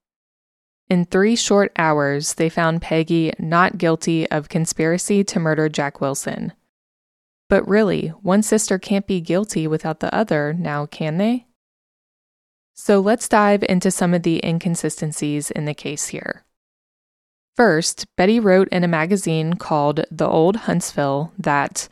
In 0.89 1.05
three 1.05 1.35
short 1.35 1.73
hours, 1.77 2.35
they 2.35 2.51
found 2.51 2.83
Peggy 2.83 3.33
not 3.41 3.79
guilty 3.79 4.31
of 4.31 4.49
conspiracy 4.49 5.25
to 5.25 5.41
murder 5.41 5.69
Jack 5.69 6.01
Wilson. 6.01 6.53
But 7.49 7.67
really, 7.67 8.11
one 8.23 8.45
sister 8.45 8.79
can't 8.79 9.09
be 9.09 9.21
guilty 9.21 9.67
without 9.67 9.99
the 9.99 10.15
other, 10.15 10.53
now 10.53 10.87
can 10.87 11.17
they? 11.17 11.49
So 12.75 13.01
let's 13.01 13.29
dive 13.29 13.65
into 13.69 13.91
some 13.91 14.15
of 14.15 14.23
the 14.23 14.41
inconsistencies 14.47 15.51
in 15.51 15.65
the 15.65 15.75
case 15.75 16.07
here. 16.07 16.45
First, 17.59 18.07
Betty 18.17 18.39
wrote 18.39 18.69
in 18.69 18.85
a 18.85 18.89
magazine 18.89 19.55
called 19.55 20.05
The 20.13 20.29
Old 20.29 20.55
Huntsville 20.55 21.33
that, 21.37 21.89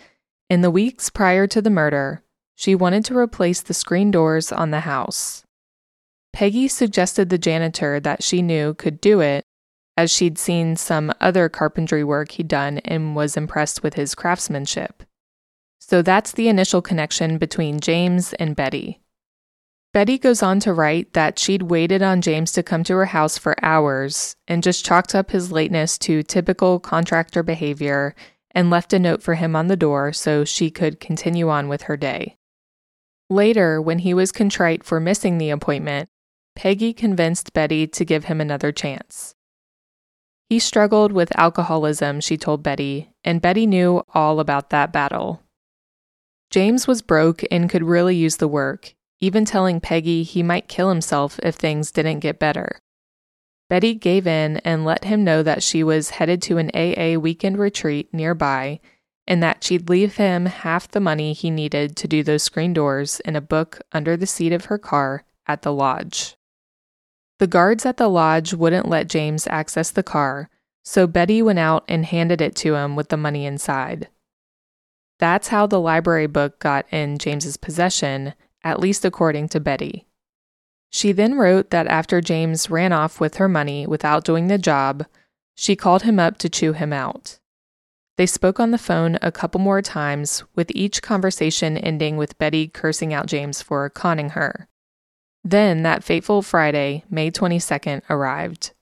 in 0.49 0.61
the 0.61 0.71
weeks 0.71 1.11
prior 1.11 1.49
to 1.49 1.61
the 1.61 1.71
murder, 1.71 2.23
she 2.55 2.77
wanted 2.77 3.05
to 3.07 3.19
replace 3.19 3.63
the 3.63 3.75
screen 3.75 4.13
doors 4.13 4.53
on 4.53 4.71
the 4.71 4.87
house. 4.87 5.43
Peggy 6.33 6.69
suggested 6.69 7.31
the 7.31 7.37
janitor 7.37 7.99
that 7.99 8.23
she 8.23 8.43
knew 8.43 8.75
could 8.75 9.01
do 9.01 9.19
it, 9.19 9.45
as 9.97 10.09
she'd 10.09 10.39
seen 10.39 10.77
some 10.77 11.13
other 11.21 11.49
carpentry 11.49 12.05
work 12.05 12.31
he'd 12.31 12.47
done 12.47 12.79
and 12.85 13.17
was 13.17 13.37
impressed 13.37 13.83
with 13.83 13.95
his 13.95 14.15
craftsmanship. 14.15 15.03
So 15.81 16.01
that's 16.01 16.31
the 16.31 16.49
initial 16.49 16.81
connection 16.81 17.39
between 17.39 17.81
James 17.81 18.35
and 18.35 18.55
Betty. 18.55 19.01
Betty 19.97 20.19
goes 20.19 20.43
on 20.43 20.61
to 20.61 20.75
write 20.75 21.15
that 21.15 21.39
she'd 21.39 21.63
waited 21.71 22.03
on 22.03 22.21
James 22.21 22.53
to 22.53 22.63
come 22.63 22.85
to 22.85 22.93
her 22.93 23.07
house 23.07 23.39
for 23.39 23.57
hours 23.65 24.37
and 24.47 24.63
just 24.63 24.85
chalked 24.85 25.15
up 25.15 25.31
his 25.31 25.51
lateness 25.51 25.97
to 25.97 26.23
typical 26.23 26.79
contractor 26.79 27.43
behavior 27.43 28.15
and 28.51 28.69
left 28.69 28.93
a 28.93 28.99
note 28.99 29.23
for 29.23 29.37
him 29.37 29.57
on 29.57 29.69
the 29.69 29.75
door 29.75 30.13
so 30.13 30.45
she 30.45 30.71
could 30.71 31.01
continue 31.01 31.49
on 31.49 31.67
with 31.67 31.85
her 31.85 31.97
day. 31.97 32.37
Later, 33.31 33.81
when 33.81 34.01
he 34.01 34.13
was 34.13 34.33
contrite 34.33 34.85
for 34.85 35.01
missing 35.01 35.39
the 35.39 35.49
appointment, 35.49 36.11
Peggy 36.55 36.93
convinced 36.93 37.55
Betty 37.55 37.87
to 37.87 38.05
give 38.05 38.27
him 38.27 38.39
another 38.39 38.73
chance. 38.73 39.35
He 40.51 40.59
struggled 40.59 41.13
with 41.13 41.35
alcoholism, 41.39 42.21
she 42.21 42.37
told 42.37 42.63
Betty, 42.63 43.13
and 43.25 43.41
Betty 43.41 43.65
knew 43.67 44.05
all 44.13 44.41
about 44.41 44.69
that 44.69 44.93
battle. 44.93 45.41
James 46.51 46.87
was 46.87 47.01
broke 47.01 47.43
and 47.51 47.71
could 47.71 47.83
really 47.83 48.15
use 48.15 48.37
the 48.37 48.47
work, 48.47 48.95
even 49.21 49.45
telling 49.45 49.81
Peggy 49.81 50.23
he 50.23 50.43
might 50.43 50.69
kill 50.69 50.89
himself 50.89 51.39
if 51.43 51.55
things 51.55 51.91
didn't 51.91 52.21
get 52.21 52.39
better. 52.39 52.81
Betty 53.69 53.95
gave 53.95 54.27
in 54.27 54.59
and 54.59 54.85
let 54.85 55.05
him 55.05 55.25
know 55.25 55.43
that 55.43 55.63
she 55.63 55.83
was 55.83 56.11
headed 56.11 56.41
to 56.43 56.59
an 56.59 56.71
AA 56.75 57.19
weekend 57.19 57.59
retreat 57.59 58.13
nearby 58.13 58.81
and 59.27 59.43
that 59.43 59.65
she'd 59.65 59.89
leave 59.89 60.17
him 60.17 60.47
half 60.47 60.89
the 60.89 61.01
money 61.01 61.33
he 61.33 61.51
needed 61.51 61.97
to 61.97 62.07
do 62.07 62.23
those 62.23 62.45
screen 62.45 62.73
doors 62.73 63.21
in 63.21 63.35
a 63.35 63.41
book 63.41 63.81
under 63.93 64.17
the 64.17 64.27
seat 64.27 64.53
of 64.53 64.67
her 64.67 64.79
car 64.79 65.25
at 65.47 65.63
the 65.63 65.73
lodge. 65.73 66.37
The 67.39 67.47
guards 67.49 67.85
at 67.85 67.97
the 67.97 68.09
lodge 68.09 68.55
wouldn't 68.55 68.89
let 68.89 69.09
James 69.09 69.47
access 69.49 69.91
the 69.91 70.03
car, 70.03 70.49
so 70.85 71.07
Betty 71.07 71.43
went 71.43 71.59
out 71.59 71.85
and 71.89 72.07
handed 72.07 72.41
it 72.41 72.55
to 72.57 72.77
him 72.77 72.95
with 72.95 73.09
the 73.09 73.17
money 73.17 73.45
inside. 73.47 74.09
That's 75.19 75.49
how 75.49 75.67
the 75.67 75.81
library 75.81 76.29
book 76.29 76.61
got 76.61 76.87
in 76.93 77.19
James's 77.19 77.57
possession, 77.57 78.35
at 78.67 78.81
least 78.81 79.05
according 79.05 79.49
to 79.51 79.61
Betty. 79.61 80.07
She 80.91 81.13
then 81.13 81.37
wrote 81.37 81.71
that 81.71 81.87
after 81.87 82.21
James 82.21 82.69
ran 82.69 82.93
off 82.93 83.21
with 83.21 83.37
her 83.37 83.49
money 83.49 83.87
without 83.87 84.25
doing 84.25 84.49
the 84.49 84.59
job, 84.59 85.07
she 85.55 85.77
called 85.77 86.03
him 86.03 86.19
up 86.19 86.37
to 86.39 86.49
chew 86.49 86.73
him 86.73 86.93
out. 86.93 87.39
They 88.17 88.27
spoke 88.27 88.59
on 88.59 88.73
the 88.73 88.79
phone 88.79 89.19
a 89.23 89.31
couple 89.31 89.61
more 89.61 89.83
times, 89.83 90.43
with 90.57 90.73
each 90.75 91.01
conversation 91.01 91.77
ending 91.79 92.17
with 92.17 92.39
Betty 92.39 92.67
cursing 92.67 93.15
out 93.15 93.27
James 93.27 93.63
for 93.63 93.89
conning 93.89 94.31
her. 94.31 94.69
Then 95.45 95.83
that 95.85 96.03
fateful 96.03 96.43
Friday, 96.43 97.05
May 97.09 97.31
22nd, 97.31 98.03
arrived. 98.11 98.73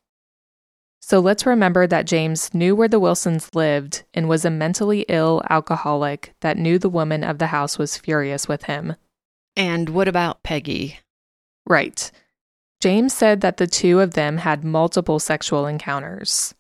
So 1.00 1.20
let's 1.20 1.44
remember 1.44 1.86
that 1.86 2.06
James 2.06 2.54
knew 2.54 2.74
where 2.74 2.88
the 2.88 3.00
Wilsons 3.00 3.54
lived 3.54 4.04
and 4.14 4.30
was 4.30 4.46
a 4.46 4.50
mentally 4.50 5.04
ill 5.08 5.42
alcoholic 5.50 6.32
that 6.40 6.56
knew 6.56 6.78
the 6.78 6.88
woman 6.88 7.22
of 7.22 7.36
the 7.36 7.48
house 7.48 7.76
was 7.76 7.98
furious 7.98 8.48
with 8.48 8.62
him. 8.62 8.94
And 9.56 9.88
what 9.90 10.08
about 10.08 10.42
Peggy? 10.42 10.98
Right. 11.66 12.10
James 12.80 13.14
said 13.14 13.40
that 13.40 13.56
the 13.56 13.66
two 13.66 14.00
of 14.00 14.14
them 14.14 14.38
had 14.38 14.64
multiple 14.64 15.18
sexual 15.18 15.66
encounters. 15.66 16.54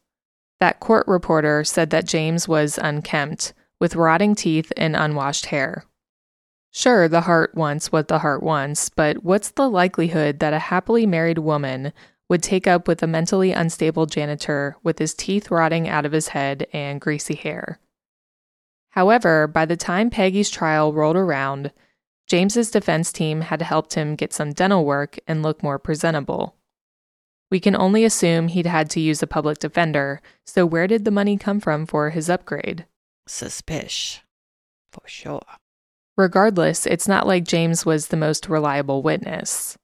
That 0.60 0.80
court 0.80 1.06
reporter 1.06 1.64
said 1.64 1.90
that 1.90 2.06
James 2.06 2.48
was 2.48 2.78
unkempt, 2.78 3.52
with 3.80 3.96
rotting 3.96 4.34
teeth 4.34 4.72
and 4.76 4.96
unwashed 4.96 5.46
hair. 5.46 5.84
Sure, 6.70 7.06
the 7.06 7.22
heart 7.22 7.54
wants 7.54 7.92
what 7.92 8.08
the 8.08 8.20
heart 8.20 8.42
wants, 8.42 8.88
but 8.88 9.22
what's 9.22 9.50
the 9.50 9.68
likelihood 9.68 10.38
that 10.38 10.52
a 10.52 10.58
happily 10.58 11.06
married 11.06 11.38
woman 11.38 11.92
would 12.28 12.42
take 12.42 12.66
up 12.66 12.88
with 12.88 13.02
a 13.02 13.06
mentally 13.06 13.52
unstable 13.52 14.06
janitor 14.06 14.76
with 14.82 14.98
his 14.98 15.14
teeth 15.14 15.50
rotting 15.50 15.88
out 15.88 16.06
of 16.06 16.12
his 16.12 16.28
head 16.28 16.66
and 16.72 17.00
greasy 17.00 17.34
hair? 17.34 17.78
However, 18.90 19.46
by 19.46 19.66
the 19.66 19.76
time 19.76 20.08
Peggy's 20.08 20.50
trial 20.50 20.92
rolled 20.92 21.16
around, 21.16 21.70
James's 22.26 22.70
defense 22.70 23.12
team 23.12 23.42
had 23.42 23.62
helped 23.62 23.94
him 23.94 24.16
get 24.16 24.32
some 24.32 24.52
dental 24.52 24.84
work 24.84 25.18
and 25.26 25.42
look 25.42 25.62
more 25.62 25.78
presentable. 25.78 26.56
We 27.50 27.60
can 27.60 27.76
only 27.76 28.04
assume 28.04 28.48
he'd 28.48 28.66
had 28.66 28.90
to 28.90 29.00
use 29.00 29.22
a 29.22 29.26
public 29.26 29.58
defender, 29.58 30.20
so 30.44 30.64
where 30.66 30.86
did 30.86 31.04
the 31.04 31.10
money 31.10 31.36
come 31.36 31.60
from 31.60 31.86
for 31.86 32.10
his 32.10 32.30
upgrade? 32.30 32.86
Suspicious. 33.26 34.20
For 34.90 35.02
sure. 35.06 35.42
Regardless, 36.16 36.86
it's 36.86 37.08
not 37.08 37.26
like 37.26 37.44
James 37.44 37.84
was 37.84 38.08
the 38.08 38.16
most 38.16 38.48
reliable 38.48 39.02
witness. 39.02 39.76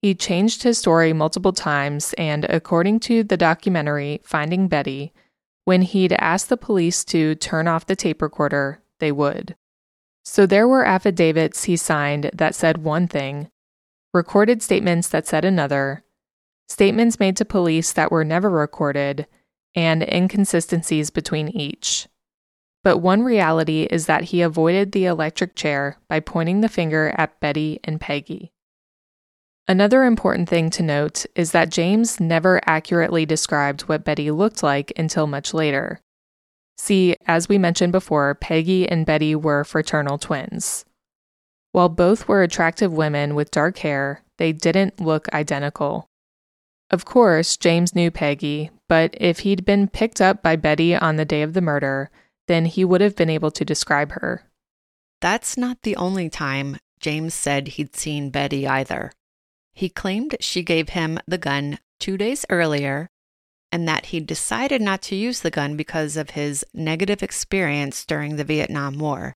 He 0.00 0.14
changed 0.14 0.62
his 0.62 0.78
story 0.78 1.12
multiple 1.12 1.52
times, 1.52 2.14
and 2.16 2.44
according 2.44 3.00
to 3.00 3.22
the 3.22 3.36
documentary 3.36 4.20
Finding 4.24 4.68
Betty, 4.68 5.12
when 5.64 5.82
he'd 5.82 6.14
asked 6.14 6.48
the 6.48 6.56
police 6.56 7.04
to 7.06 7.34
turn 7.34 7.68
off 7.68 7.86
the 7.86 7.96
tape 7.96 8.22
recorder, 8.22 8.80
they 9.00 9.12
would. 9.12 9.54
So 10.30 10.44
there 10.44 10.68
were 10.68 10.84
affidavits 10.84 11.64
he 11.64 11.78
signed 11.78 12.30
that 12.34 12.54
said 12.54 12.84
one 12.84 13.08
thing, 13.08 13.50
recorded 14.12 14.62
statements 14.62 15.08
that 15.08 15.26
said 15.26 15.42
another, 15.42 16.04
statements 16.68 17.18
made 17.18 17.34
to 17.38 17.46
police 17.46 17.94
that 17.94 18.12
were 18.12 18.24
never 18.24 18.50
recorded, 18.50 19.26
and 19.74 20.02
inconsistencies 20.02 21.08
between 21.08 21.48
each. 21.48 22.08
But 22.84 22.98
one 22.98 23.22
reality 23.22 23.88
is 23.90 24.04
that 24.04 24.24
he 24.24 24.42
avoided 24.42 24.92
the 24.92 25.06
electric 25.06 25.56
chair 25.56 25.96
by 26.10 26.20
pointing 26.20 26.60
the 26.60 26.68
finger 26.68 27.14
at 27.16 27.40
Betty 27.40 27.80
and 27.82 27.98
Peggy. 27.98 28.52
Another 29.66 30.04
important 30.04 30.50
thing 30.50 30.68
to 30.70 30.82
note 30.82 31.24
is 31.36 31.52
that 31.52 31.70
James 31.70 32.20
never 32.20 32.60
accurately 32.66 33.24
described 33.24 33.88
what 33.88 34.04
Betty 34.04 34.30
looked 34.30 34.62
like 34.62 34.92
until 34.94 35.26
much 35.26 35.54
later. 35.54 36.02
See, 36.78 37.16
as 37.26 37.48
we 37.48 37.58
mentioned 37.58 37.92
before, 37.92 38.34
Peggy 38.36 38.88
and 38.88 39.04
Betty 39.04 39.34
were 39.34 39.64
fraternal 39.64 40.16
twins. 40.16 40.84
While 41.72 41.88
both 41.88 42.28
were 42.28 42.42
attractive 42.42 42.92
women 42.92 43.34
with 43.34 43.50
dark 43.50 43.78
hair, 43.78 44.22
they 44.38 44.52
didn't 44.52 45.00
look 45.00 45.28
identical. 45.34 46.08
Of 46.90 47.04
course, 47.04 47.56
James 47.56 47.94
knew 47.94 48.10
Peggy, 48.10 48.70
but 48.88 49.14
if 49.20 49.40
he'd 49.40 49.64
been 49.64 49.88
picked 49.88 50.20
up 50.20 50.42
by 50.42 50.56
Betty 50.56 50.94
on 50.96 51.16
the 51.16 51.26
day 51.26 51.42
of 51.42 51.52
the 51.52 51.60
murder, 51.60 52.10
then 52.46 52.64
he 52.64 52.84
would 52.84 53.02
have 53.02 53.16
been 53.16 53.28
able 53.28 53.50
to 53.50 53.64
describe 53.64 54.12
her. 54.12 54.48
That's 55.20 55.58
not 55.58 55.82
the 55.82 55.96
only 55.96 56.30
time 56.30 56.78
James 57.00 57.34
said 57.34 57.68
he'd 57.68 57.94
seen 57.94 58.30
Betty 58.30 58.66
either. 58.66 59.12
He 59.72 59.88
claimed 59.88 60.36
she 60.40 60.62
gave 60.62 60.90
him 60.90 61.18
the 61.26 61.38
gun 61.38 61.78
two 62.00 62.16
days 62.16 62.46
earlier 62.48 63.10
and 63.70 63.86
that 63.86 64.06
he 64.06 64.20
decided 64.20 64.80
not 64.80 65.02
to 65.02 65.16
use 65.16 65.40
the 65.40 65.50
gun 65.50 65.76
because 65.76 66.16
of 66.16 66.30
his 66.30 66.64
negative 66.72 67.22
experience 67.22 68.04
during 68.04 68.36
the 68.36 68.44
Vietnam 68.44 68.98
War. 68.98 69.34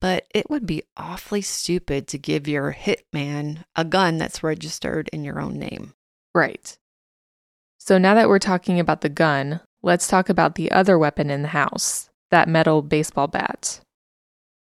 But 0.00 0.26
it 0.34 0.48
would 0.48 0.66
be 0.66 0.82
awfully 0.96 1.42
stupid 1.42 2.08
to 2.08 2.18
give 2.18 2.48
your 2.48 2.72
hitman 2.72 3.64
a 3.76 3.84
gun 3.84 4.18
that's 4.18 4.42
registered 4.42 5.08
in 5.12 5.24
your 5.24 5.40
own 5.40 5.58
name. 5.58 5.92
Right. 6.34 6.76
So 7.78 7.98
now 7.98 8.14
that 8.14 8.28
we're 8.28 8.38
talking 8.38 8.80
about 8.80 9.02
the 9.02 9.08
gun, 9.08 9.60
let's 9.82 10.08
talk 10.08 10.28
about 10.28 10.54
the 10.54 10.70
other 10.70 10.98
weapon 10.98 11.30
in 11.30 11.42
the 11.42 11.48
house 11.48 12.10
that 12.30 12.48
metal 12.48 12.80
baseball 12.80 13.26
bat. 13.26 13.80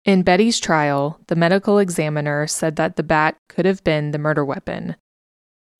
In 0.04 0.22
Betty's 0.22 0.58
trial, 0.58 1.20
the 1.28 1.36
medical 1.36 1.78
examiner 1.78 2.46
said 2.48 2.74
that 2.76 2.96
the 2.96 3.04
bat 3.04 3.36
could 3.48 3.66
have 3.66 3.84
been 3.84 4.10
the 4.10 4.18
murder 4.18 4.44
weapon. 4.44 4.96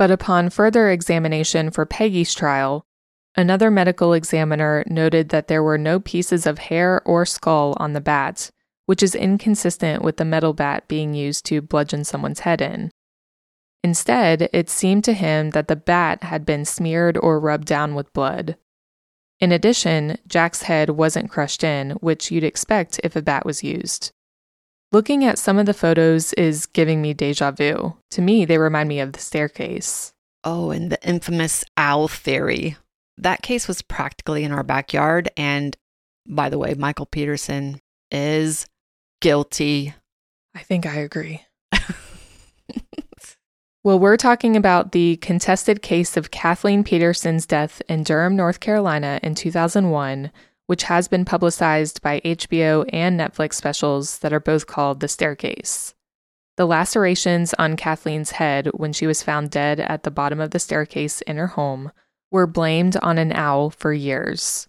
But 0.02 0.10
upon 0.10 0.50
further 0.50 0.90
examination 0.90 1.70
for 1.70 1.86
Peggy's 1.86 2.34
trial, 2.34 2.84
another 3.36 3.70
medical 3.70 4.14
examiner 4.14 4.82
noted 4.88 5.28
that 5.28 5.46
there 5.46 5.62
were 5.62 5.78
no 5.78 6.00
pieces 6.00 6.44
of 6.44 6.58
hair 6.58 7.00
or 7.04 7.24
skull 7.24 7.76
on 7.76 7.92
the 7.92 8.00
bat, 8.00 8.50
which 8.86 9.00
is 9.00 9.14
inconsistent 9.14 10.02
with 10.02 10.16
the 10.16 10.24
metal 10.24 10.54
bat 10.54 10.88
being 10.88 11.14
used 11.14 11.46
to 11.46 11.62
bludgeon 11.62 12.02
someone's 12.02 12.40
head 12.40 12.60
in. 12.60 12.90
Instead, 13.84 14.48
it 14.52 14.68
seemed 14.68 15.04
to 15.04 15.12
him 15.12 15.50
that 15.50 15.68
the 15.68 15.76
bat 15.76 16.24
had 16.24 16.44
been 16.44 16.64
smeared 16.64 17.16
or 17.16 17.38
rubbed 17.38 17.68
down 17.68 17.94
with 17.94 18.12
blood. 18.12 18.56
In 19.38 19.52
addition, 19.52 20.18
Jack's 20.26 20.62
head 20.62 20.90
wasn't 20.90 21.30
crushed 21.30 21.62
in, 21.62 21.92
which 22.00 22.28
you'd 22.28 22.42
expect 22.42 22.98
if 23.04 23.14
a 23.14 23.22
bat 23.22 23.46
was 23.46 23.62
used. 23.62 24.10
Looking 24.92 25.24
at 25.24 25.38
some 25.38 25.58
of 25.58 25.64
the 25.64 25.72
photos 25.72 26.34
is 26.34 26.66
giving 26.66 27.00
me 27.00 27.14
deja 27.14 27.50
vu. 27.50 27.96
To 28.10 28.20
me, 28.20 28.44
they 28.44 28.58
remind 28.58 28.90
me 28.90 29.00
of 29.00 29.14
the 29.14 29.20
staircase. 29.20 30.12
Oh, 30.44 30.70
and 30.70 30.92
the 30.92 31.02
infamous 31.02 31.64
owl 31.78 32.08
theory. 32.08 32.76
That 33.16 33.40
case 33.40 33.66
was 33.66 33.80
practically 33.80 34.44
in 34.44 34.52
our 34.52 34.62
backyard. 34.62 35.30
And 35.34 35.74
by 36.28 36.50
the 36.50 36.58
way, 36.58 36.74
Michael 36.74 37.06
Peterson 37.06 37.80
is 38.10 38.66
guilty. 39.22 39.94
I 40.54 40.60
think 40.60 40.84
I 40.84 40.96
agree. 40.96 41.40
well, 43.82 43.98
we're 43.98 44.18
talking 44.18 44.56
about 44.56 44.92
the 44.92 45.16
contested 45.16 45.80
case 45.80 46.18
of 46.18 46.30
Kathleen 46.30 46.84
Peterson's 46.84 47.46
death 47.46 47.80
in 47.88 48.02
Durham, 48.02 48.36
North 48.36 48.60
Carolina 48.60 49.20
in 49.22 49.34
2001 49.34 50.30
which 50.72 50.84
has 50.84 51.06
been 51.06 51.26
publicized 51.26 52.00
by 52.00 52.18
HBO 52.20 52.88
and 52.94 53.20
Netflix 53.20 53.56
specials 53.56 54.20
that 54.20 54.32
are 54.32 54.40
both 54.40 54.66
called 54.66 55.00
The 55.00 55.06
Staircase. 55.06 55.92
The 56.56 56.64
lacerations 56.64 57.52
on 57.58 57.76
Kathleen's 57.76 58.30
head 58.30 58.70
when 58.72 58.94
she 58.94 59.06
was 59.06 59.22
found 59.22 59.50
dead 59.50 59.80
at 59.80 60.02
the 60.02 60.10
bottom 60.10 60.40
of 60.40 60.50
the 60.50 60.58
staircase 60.58 61.20
in 61.20 61.36
her 61.36 61.48
home 61.48 61.92
were 62.30 62.46
blamed 62.46 62.96
on 63.02 63.18
an 63.18 63.32
owl 63.32 63.68
for 63.68 63.92
years. 63.92 64.66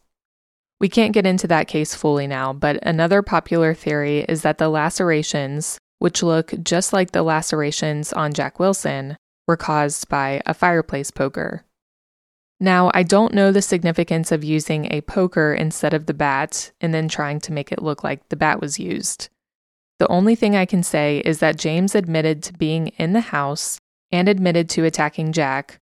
We 0.81 0.89
can't 0.89 1.13
get 1.13 1.25
into 1.25 1.47
that 1.47 1.69
case 1.69 1.95
fully 1.95 2.27
now, 2.27 2.51
but 2.51 2.85
another 2.85 3.21
popular 3.21 3.73
theory 3.73 4.25
is 4.27 4.41
that 4.41 4.57
the 4.57 4.67
lacerations, 4.67 5.77
which 5.99 6.21
look 6.21 6.53
just 6.61 6.91
like 6.91 7.11
the 7.11 7.23
lacerations 7.23 8.11
on 8.11 8.33
Jack 8.33 8.59
Wilson, 8.59 9.15
were 9.47 9.55
caused 9.55 10.09
by 10.09 10.41
a 10.45 10.53
fireplace 10.53 11.11
poker. 11.11 11.63
Now, 12.63 12.91
I 12.93 13.03
don't 13.03 13.33
know 13.33 13.51
the 13.51 13.61
significance 13.61 14.31
of 14.31 14.41
using 14.41 14.87
a 14.89 15.01
poker 15.01 15.53
instead 15.53 15.93
of 15.93 16.05
the 16.05 16.13
bat 16.13 16.71
and 16.79 16.93
then 16.93 17.09
trying 17.09 17.41
to 17.41 17.51
make 17.51 17.73
it 17.73 17.83
look 17.83 18.05
like 18.05 18.29
the 18.29 18.37
bat 18.37 18.61
was 18.61 18.79
used. 18.79 19.27
The 19.99 20.07
only 20.07 20.33
thing 20.33 20.55
I 20.55 20.65
can 20.65 20.81
say 20.81 21.21
is 21.25 21.39
that 21.39 21.57
James 21.57 21.93
admitted 21.93 22.41
to 22.43 22.53
being 22.53 22.87
in 22.97 23.11
the 23.11 23.19
house 23.19 23.79
and 24.13 24.29
admitted 24.29 24.69
to 24.69 24.85
attacking 24.85 25.33
Jack, 25.33 25.81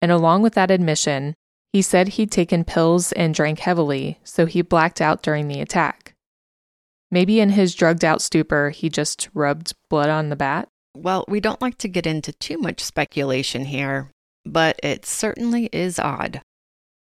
and 0.00 0.10
along 0.10 0.40
with 0.40 0.54
that 0.54 0.70
admission, 0.70 1.34
he 1.70 1.82
said 1.82 2.08
he'd 2.08 2.30
taken 2.30 2.64
pills 2.64 3.12
and 3.12 3.34
drank 3.34 3.58
heavily, 3.58 4.18
so 4.24 4.46
he 4.46 4.62
blacked 4.62 5.02
out 5.02 5.22
during 5.22 5.48
the 5.48 5.60
attack. 5.60 6.14
Maybe 7.10 7.40
in 7.40 7.50
his 7.50 7.74
drugged 7.74 8.06
out 8.06 8.22
stupor, 8.22 8.70
he 8.70 8.88
just 8.88 9.28
rubbed 9.34 9.74
blood 9.90 10.08
on 10.08 10.30
the 10.30 10.36
bat? 10.36 10.66
Well, 10.96 11.26
we 11.28 11.40
don't 11.40 11.60
like 11.60 11.76
to 11.78 11.88
get 11.88 12.06
into 12.06 12.32
too 12.32 12.56
much 12.56 12.80
speculation 12.80 13.66
here, 13.66 14.11
but 14.44 14.78
it 14.82 15.06
certainly 15.06 15.66
is 15.72 15.98
odd. 15.98 16.42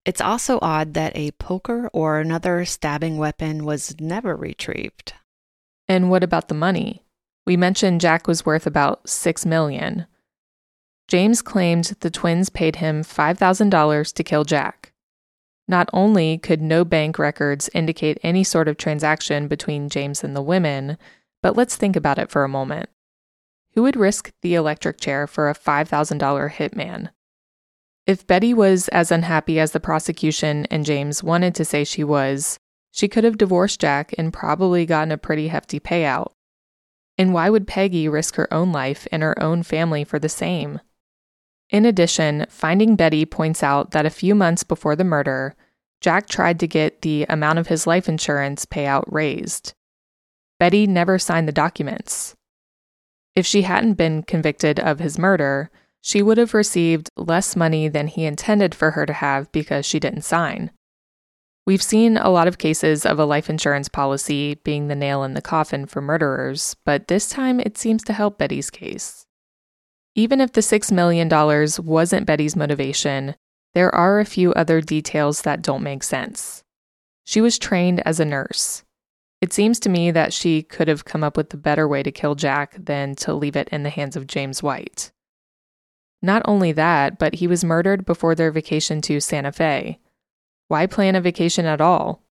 It's 0.06 0.22
also 0.22 0.60
odd 0.62 0.94
that 0.94 1.18
a 1.18 1.32
poker 1.32 1.90
or 1.92 2.20
another 2.20 2.64
stabbing 2.64 3.18
weapon 3.18 3.66
was 3.66 4.00
never 4.00 4.36
retrieved. 4.36 5.14
And 5.88 6.10
what 6.10 6.24
about 6.24 6.48
the 6.48 6.56
money? 6.56 7.04
We 7.46 7.58
mentioned 7.58 8.02
Jack 8.02 8.28
was 8.28 8.46
worth 8.46 8.66
about 8.66 9.10
6 9.10 9.46
million. 9.46 10.06
James 11.08 11.42
claimed 11.42 11.96
the 12.02 12.10
twins 12.10 12.50
paid 12.50 12.78
him 12.78 13.04
$5,000 13.04 14.14
to 14.14 14.24
kill 14.24 14.44
Jack. 14.44 14.94
Not 15.68 15.90
only 15.92 16.38
could 16.38 16.62
no 16.62 16.86
bank 16.86 17.20
records 17.20 17.70
indicate 17.74 18.20
any 18.24 18.44
sort 18.44 18.68
of 18.68 18.78
transaction 18.78 19.48
between 19.48 19.90
James 19.90 20.24
and 20.24 20.36
the 20.36 20.42
women, 20.42 20.98
but 21.42 21.56
let's 21.56 21.76
think 21.76 21.96
about 21.96 22.18
it 22.18 22.30
for 22.30 22.44
a 22.44 22.50
moment. 22.50 22.90
Who 23.74 23.84
would 23.84 23.96
risk 23.96 24.32
the 24.42 24.56
electric 24.56 25.00
chair 25.00 25.28
for 25.28 25.50
a 25.50 25.56
$5,000 25.56 26.54
hitman? 26.54 27.10
If 28.08 28.26
Betty 28.26 28.54
was 28.54 28.88
as 28.88 29.12
unhappy 29.12 29.60
as 29.60 29.74
the 29.74 29.82
prosecution 29.82 30.66
and 30.72 30.86
James 30.86 31.22
wanted 31.22 31.54
to 31.56 31.66
say 31.66 31.84
she 31.84 32.06
was, 32.06 32.58
she 32.90 33.10
could 33.10 33.26
have 33.26 33.38
divorced 33.38 33.82
Jack 33.82 34.16
and 34.18 34.32
probably 34.32 34.86
gotten 34.86 35.12
a 35.12 35.18
pretty 35.18 35.50
hefty 35.50 35.78
payout. 35.78 36.32
And 37.18 37.34
why 37.34 37.50
would 37.50 37.68
Peggy 37.68 38.08
risk 38.08 38.36
her 38.36 38.52
own 38.54 38.72
life 38.72 39.08
and 39.12 39.22
her 39.24 39.38
own 39.44 39.62
family 39.62 40.06
for 40.06 40.20
the 40.20 40.30
same? 40.30 40.80
In 41.70 41.86
addition, 41.86 42.46
Finding 42.50 42.96
Betty 42.96 43.26
points 43.26 43.62
out 43.62 43.92
that 43.92 44.06
a 44.06 44.10
few 44.10 44.34
months 44.34 44.64
before 44.64 44.96
the 44.96 45.04
murder, 45.04 45.56
Jack 46.00 46.30
tried 46.30 46.62
to 46.62 46.68
get 46.68 47.02
the 47.02 47.26
amount 47.28 47.60
of 47.60 47.68
his 47.68 47.86
life 47.86 48.08
insurance 48.08 48.66
payout 48.66 49.04
raised. 49.08 49.74
Betty 50.60 50.88
never 50.88 51.20
signed 51.20 51.48
the 51.48 51.52
documents. 51.52 52.36
If 53.36 53.46
she 53.46 53.64
hadn't 53.64 53.96
been 53.96 54.24
convicted 54.24 54.80
of 54.80 55.00
his 55.00 55.20
murder, 55.20 55.70
she 56.08 56.22
would 56.22 56.38
have 56.38 56.54
received 56.54 57.10
less 57.18 57.54
money 57.54 57.90
than 57.90 58.08
he 58.08 58.24
intended 58.24 58.74
for 58.74 58.92
her 58.92 59.06
to 59.06 59.12
have 59.12 59.52
because 59.52 59.86
she 59.86 60.00
didn't 60.00 60.22
sign. 60.22 60.72
We've 61.66 61.84
seen 61.84 62.16
a 62.16 62.30
lot 62.30 62.48
of 62.48 62.58
cases 62.58 63.06
of 63.06 63.20
a 63.20 63.26
life 63.26 63.50
insurance 63.50 63.90
policy 63.90 64.56
being 64.64 64.88
the 64.88 64.96
nail 64.96 65.26
in 65.26 65.34
the 65.34 65.42
coffin 65.42 65.86
for 65.86 66.02
murderers, 66.02 66.78
but 66.86 67.10
this 67.10 67.28
time 67.28 67.60
it 67.60 67.78
seems 67.78 68.06
to 68.06 68.14
help 68.14 68.38
Betty's 68.38 68.70
case. 68.70 69.26
Even 70.16 70.40
if 70.40 70.54
the 70.54 70.62
$6 70.62 70.94
million 70.94 71.28
wasn't 71.86 72.26
Betty's 72.26 72.56
motivation, 72.56 73.36
there 73.74 73.94
are 73.94 74.22
a 74.22 74.26
few 74.26 74.54
other 74.54 74.80
details 74.80 75.42
that 75.42 75.62
don't 75.62 75.84
make 75.84 76.04
sense. 76.04 76.64
She 77.26 77.42
was 77.42 77.60
trained 77.60 78.02
as 78.08 78.22
a 78.22 78.26
nurse. 78.26 78.82
It 79.42 79.52
seems 79.52 79.78
to 79.82 79.90
me 79.90 80.12
that 80.12 80.32
she 80.32 80.64
could 80.64 80.88
have 80.88 81.04
come 81.04 81.26
up 81.26 81.36
with 81.36 81.54
a 81.54 81.58
better 81.58 81.86
way 81.86 82.02
to 82.02 82.14
kill 82.14 82.36
Jack 82.36 82.78
than 82.80 83.14
to 83.16 83.34
leave 83.34 83.58
it 83.58 83.68
in 83.74 83.84
the 83.84 83.90
hands 83.90 84.16
of 84.16 84.26
James 84.26 84.64
White. 84.64 85.12
Not 86.22 86.42
only 86.46 86.72
that, 86.72 87.20
but 87.20 87.36
he 87.36 87.48
was 87.48 87.64
murdered 87.64 88.06
before 88.06 88.36
their 88.36 88.52
vacation 88.52 89.02
to 89.02 89.20
Santa 89.20 89.52
Fe. 89.52 90.00
Why 90.68 90.86
plan 90.88 91.16
a 91.16 91.22
vacation 91.22 91.66
at 91.66 91.82
all? 91.82 92.24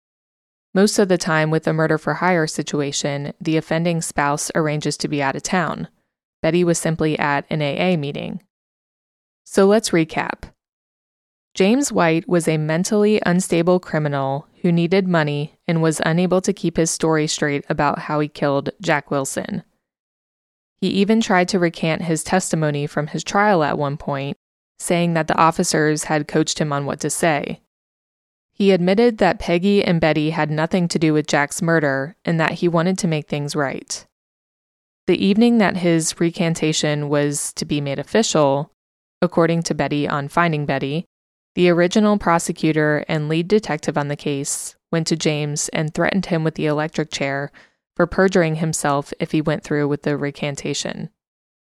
Most 0.75 0.99
of 0.99 1.09
the 1.09 1.16
time, 1.16 1.51
with 1.51 1.66
a 1.66 1.72
murder 1.72 1.96
for 1.96 2.14
hire 2.14 2.46
situation, 2.46 3.33
the 3.40 3.57
offending 3.57 4.03
spouse 4.03 4.51
arranges 4.55 4.96
to 4.99 5.09
be 5.09 5.22
out 5.22 5.37
of 5.37 5.42
town. 5.42 5.88
Betty 6.42 6.64
was 6.64 6.79
simply 6.79 7.18
at 7.18 7.46
an 7.49 7.62
AA 7.62 7.96
meeting. 7.96 8.42
So 9.44 9.66
let's 9.66 9.90
recap. 9.90 10.51
James 11.55 11.90
White 11.90 12.29
was 12.29 12.46
a 12.46 12.59
mentally 12.59 13.22
unstable 13.25 13.81
criminal 13.81 14.46
who 14.61 14.70
needed 14.70 15.09
money 15.09 15.59
and 15.66 15.81
was 15.81 16.03
unable 16.05 16.42
to 16.42 16.53
keep 16.53 16.77
his 16.77 16.90
story 16.90 17.27
straight 17.27 17.64
about 17.70 18.01
how 18.01 18.20
he 18.20 18.29
killed 18.29 18.68
Jack 18.83 19.11
Wilson. 19.11 19.62
He 20.80 20.88
even 20.88 21.20
tried 21.20 21.48
to 21.48 21.58
recant 21.58 22.02
his 22.02 22.22
testimony 22.22 22.86
from 22.86 23.08
his 23.08 23.24
trial 23.24 23.62
at 23.62 23.78
one 23.78 23.96
point, 23.96 24.36
saying 24.78 25.14
that 25.14 25.26
the 25.26 25.36
officers 25.36 26.04
had 26.04 26.28
coached 26.28 26.58
him 26.58 26.72
on 26.72 26.86
what 26.86 27.00
to 27.00 27.10
say. 27.10 27.60
He 28.52 28.70
admitted 28.70 29.18
that 29.18 29.38
Peggy 29.38 29.84
and 29.84 30.00
Betty 30.00 30.30
had 30.30 30.50
nothing 30.50 30.88
to 30.88 30.98
do 30.98 31.12
with 31.12 31.26
Jack's 31.26 31.60
murder 31.60 32.16
and 32.24 32.40
that 32.40 32.52
he 32.52 32.68
wanted 32.68 32.98
to 32.98 33.08
make 33.08 33.28
things 33.28 33.54
right. 33.54 34.06
The 35.06 35.22
evening 35.24 35.58
that 35.58 35.76
his 35.76 36.18
recantation 36.18 37.08
was 37.08 37.52
to 37.54 37.64
be 37.64 37.80
made 37.80 37.98
official, 37.98 38.72
according 39.22 39.62
to 39.64 39.74
Betty 39.74 40.08
on 40.08 40.28
Finding 40.28 40.66
Betty, 40.66 41.06
the 41.54 41.70
original 41.70 42.18
prosecutor 42.18 43.04
and 43.08 43.28
lead 43.28 43.48
detective 43.48 43.96
on 43.96 44.08
the 44.08 44.16
case 44.16 44.74
went 44.92 45.06
to 45.06 45.16
James 45.16 45.68
and 45.70 45.92
threatened 45.92 46.26
him 46.26 46.44
with 46.44 46.54
the 46.54 46.66
electric 46.66 47.10
chair 47.10 47.50
for 47.96 48.06
perjuring 48.06 48.56
himself 48.56 49.12
if 49.18 49.32
he 49.32 49.40
went 49.40 49.64
through 49.64 49.88
with 49.88 50.02
the 50.02 50.16
recantation. 50.16 51.09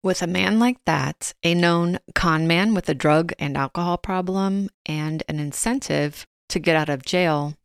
With 0.04 0.22
a 0.22 0.28
man 0.28 0.60
like 0.60 0.84
that, 0.86 1.34
a 1.44 1.54
known 1.54 2.00
con 2.16 2.48
man 2.48 2.74
with 2.74 2.90
a 2.90 2.96
drug 2.96 3.34
and 3.40 3.56
alcohol 3.56 3.98
problem, 3.98 4.70
and 4.86 5.24
an 5.30 5.40
incentive 5.40 6.26
to 6.50 6.60
get 6.60 6.76
out 6.76 6.90
of 6.90 7.06
jail, 7.06 7.56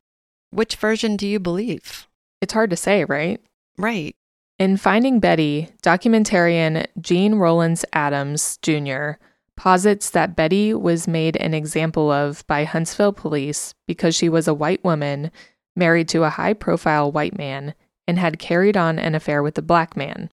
which 0.50 0.76
version 0.76 1.16
do 1.16 1.26
you 1.26 1.40
believe? 1.40 2.06
It's 2.40 2.52
hard 2.52 2.70
to 2.70 2.76
say, 2.76 3.04
right? 3.04 3.40
Right. 3.78 4.14
In 4.58 4.76
Finding 4.76 5.18
Betty, 5.18 5.68
documentarian 5.82 6.86
Gene 7.00 7.36
Rollins 7.36 7.84
Adams 7.92 8.58
Jr. 8.60 9.12
posits 9.56 10.10
that 10.10 10.36
Betty 10.36 10.74
was 10.74 11.08
made 11.08 11.36
an 11.36 11.54
example 11.54 12.10
of 12.10 12.46
by 12.46 12.64
Huntsville 12.64 13.12
police 13.12 13.74
because 13.86 14.14
she 14.14 14.28
was 14.28 14.46
a 14.46 14.54
white 14.54 14.84
woman 14.84 15.30
married 15.74 16.08
to 16.10 16.24
a 16.24 16.30
high 16.30 16.52
profile 16.52 17.10
white 17.10 17.36
man 17.36 17.74
and 18.06 18.18
had 18.18 18.38
carried 18.38 18.76
on 18.76 18.98
an 18.98 19.14
affair 19.14 19.42
with 19.42 19.56
a 19.58 19.62
black 19.62 19.96
man. 19.96 20.30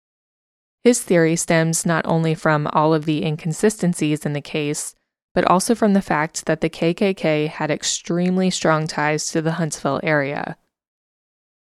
His 0.84 1.02
theory 1.02 1.36
stems 1.36 1.86
not 1.86 2.06
only 2.06 2.36
from 2.36 2.68
all 2.68 2.94
of 2.94 3.06
the 3.06 3.26
inconsistencies 3.26 4.26
in 4.26 4.34
the 4.34 4.42
case, 4.42 4.96
but 5.34 5.46
also 5.46 5.74
from 5.74 5.94
the 5.94 6.02
fact 6.02 6.46
that 6.46 6.62
the 6.62 6.70
KKK 6.70 7.50
had 7.50 7.72
extremely 7.72 8.50
strong 8.50 8.88
ties 8.88 9.30
to 9.32 9.42
the 9.42 9.54
Huntsville 9.54 10.00
area. 10.04 10.58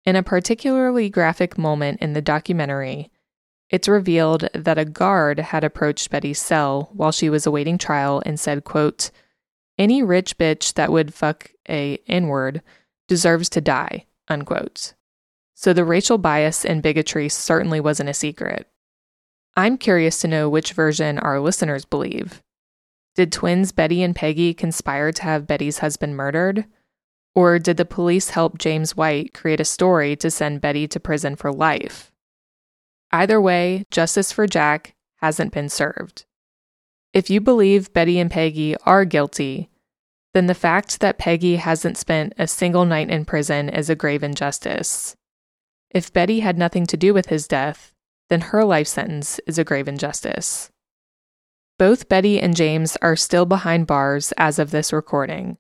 In 0.06 0.16
a 0.16 0.24
particularly 0.24 1.10
graphic 1.10 1.58
moment 1.58 2.02
in 2.02 2.14
the 2.14 2.22
documentary, 2.22 3.12
it's 3.70 3.88
revealed 3.88 4.50
that 4.54 4.80
a 4.80 4.86
guard 4.86 5.40
had 5.40 5.64
approached 5.64 6.10
Betty's 6.10 6.42
cell 6.42 6.90
while 6.92 7.12
she 7.12 7.30
was 7.30 7.46
awaiting 7.46 7.78
trial 7.78 8.22
and 8.26 8.40
said, 8.40 8.64
quote, 8.64 9.12
Any 9.78 10.02
rich 10.02 10.38
bitch 10.38 10.74
that 10.74 10.92
would 10.92 11.14
fuck 11.14 11.52
a 11.70 12.00
N-word 12.08 12.64
deserves 13.08 13.50
to 13.50 13.62
die, 13.62 14.08
unquote 14.28 14.94
so 15.62 15.74
the 15.74 15.86
racial 15.86 16.18
bias 16.18 16.66
and 16.66 16.82
bigotry 16.82 17.30
certainly 17.30 17.80
wasn't 17.80 18.10
a 18.10 18.16
secret. 18.16 18.68
I'm 19.56 19.78
curious 19.78 20.20
to 20.22 20.28
know 20.28 20.50
which 20.50 20.74
version 20.74 21.20
our 21.20 21.40
listeners 21.40 21.86
believe. 21.86 22.42
Did 23.14 23.32
twins 23.32 23.72
Betty 23.72 24.02
and 24.02 24.16
Peggy 24.16 24.56
conspire 24.56 25.12
to 25.12 25.22
have 25.22 25.46
Betty's 25.46 25.78
husband 25.78 26.18
murdered? 26.18 26.66
Or 27.36 27.60
did 27.60 27.78
the 27.78 27.86
police 27.86 28.32
help 28.32 28.58
James 28.58 28.98
White 28.98 29.36
create 29.36 29.60
a 29.60 29.66
story 29.66 30.16
to 30.16 30.32
send 30.32 30.62
Betty 30.62 30.88
to 30.88 31.00
prison 31.00 31.36
for 31.36 31.54
life? 31.54 32.12
Either 33.12 33.40
way, 33.40 33.86
justice 33.92 34.32
for 34.32 34.48
Jack 34.48 34.96
hasn't 35.18 35.54
been 35.54 35.70
served. 35.70 36.26
If 37.14 37.30
you 37.30 37.40
believe 37.40 37.94
Betty 37.94 38.18
and 38.18 38.32
Peggy 38.32 38.76
are 38.78 39.06
guilty, 39.06 39.70
then 40.34 40.48
the 40.48 40.56
fact 40.56 41.02
that 41.02 41.20
Peggy 41.20 41.58
hasn't 41.58 41.98
spent 41.98 42.34
a 42.40 42.48
single 42.48 42.86
night 42.86 43.12
in 43.12 43.26
prison 43.26 43.70
is 43.70 43.92
a 43.92 43.96
grave 43.96 44.24
injustice. 44.24 45.16
If 45.94 46.14
Betty 46.14 46.40
had 46.40 46.58
nothing 46.58 46.86
to 46.88 46.98
do 46.98 47.14
with 47.14 47.28
his 47.28 47.48
death, 47.48 47.94
then 48.30 48.42
her 48.42 48.64
life 48.64 48.88
sentence 48.88 49.40
is 49.46 49.60
a 49.60 49.64
grave 49.64 49.88
injustice. 49.88 50.72
Both 51.78 52.08
Betty 52.08 52.40
and 52.40 52.56
James 52.56 52.98
are 53.02 53.16
still 53.16 53.46
behind 53.46 53.88
bars 53.88 54.32
as 54.38 54.58
of 54.58 54.72
this 54.72 54.94
recording. 54.94 55.58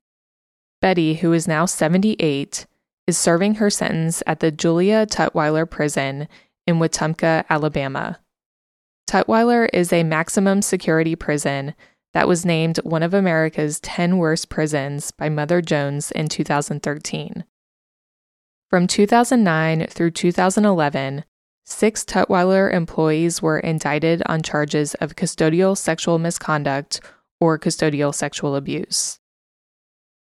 Betty, 0.80 1.15
who 1.15 1.34
is 1.34 1.48
now 1.48 1.65
78, 1.65 2.65
is 3.08 3.17
serving 3.17 3.56
her 3.56 3.70
sentence 3.70 4.24
at 4.26 4.39
the 4.39 4.52
Julia 4.52 5.06
Tutwiler 5.06 5.70
Prison 5.70 6.28
in 6.65 6.78
Wetumpka, 6.78 7.44
Alabama. 7.50 8.20
Tutwiler 9.10 9.67
is 9.74 9.91
a 9.91 10.04
maximum 10.04 10.62
security 10.62 11.15
prison 11.15 11.76
that 12.13 12.28
was 12.28 12.46
named 12.46 12.78
one 12.84 13.04
of 13.04 13.13
America's 13.13 13.80
10 13.82 14.17
worst 14.17 14.48
prisons 14.48 15.12
by 15.12 15.28
Mother 15.28 15.62
Jones 15.62 16.12
in 16.12 16.28
2013. 16.30 17.44
From 18.71 18.88
2009 18.88 19.88
through 19.88 20.12
2011, 20.12 21.25
six 21.65 22.05
Tutwiler 22.05 22.73
employees 22.73 23.41
were 23.41 23.60
indicted 23.60 24.23
on 24.27 24.43
charges 24.43 24.93
of 24.93 25.17
custodial 25.17 25.77
sexual 25.77 26.17
misconduct 26.19 27.01
or 27.41 27.60
custodial 27.60 28.15
sexual 28.15 28.55
abuse. 28.55 29.19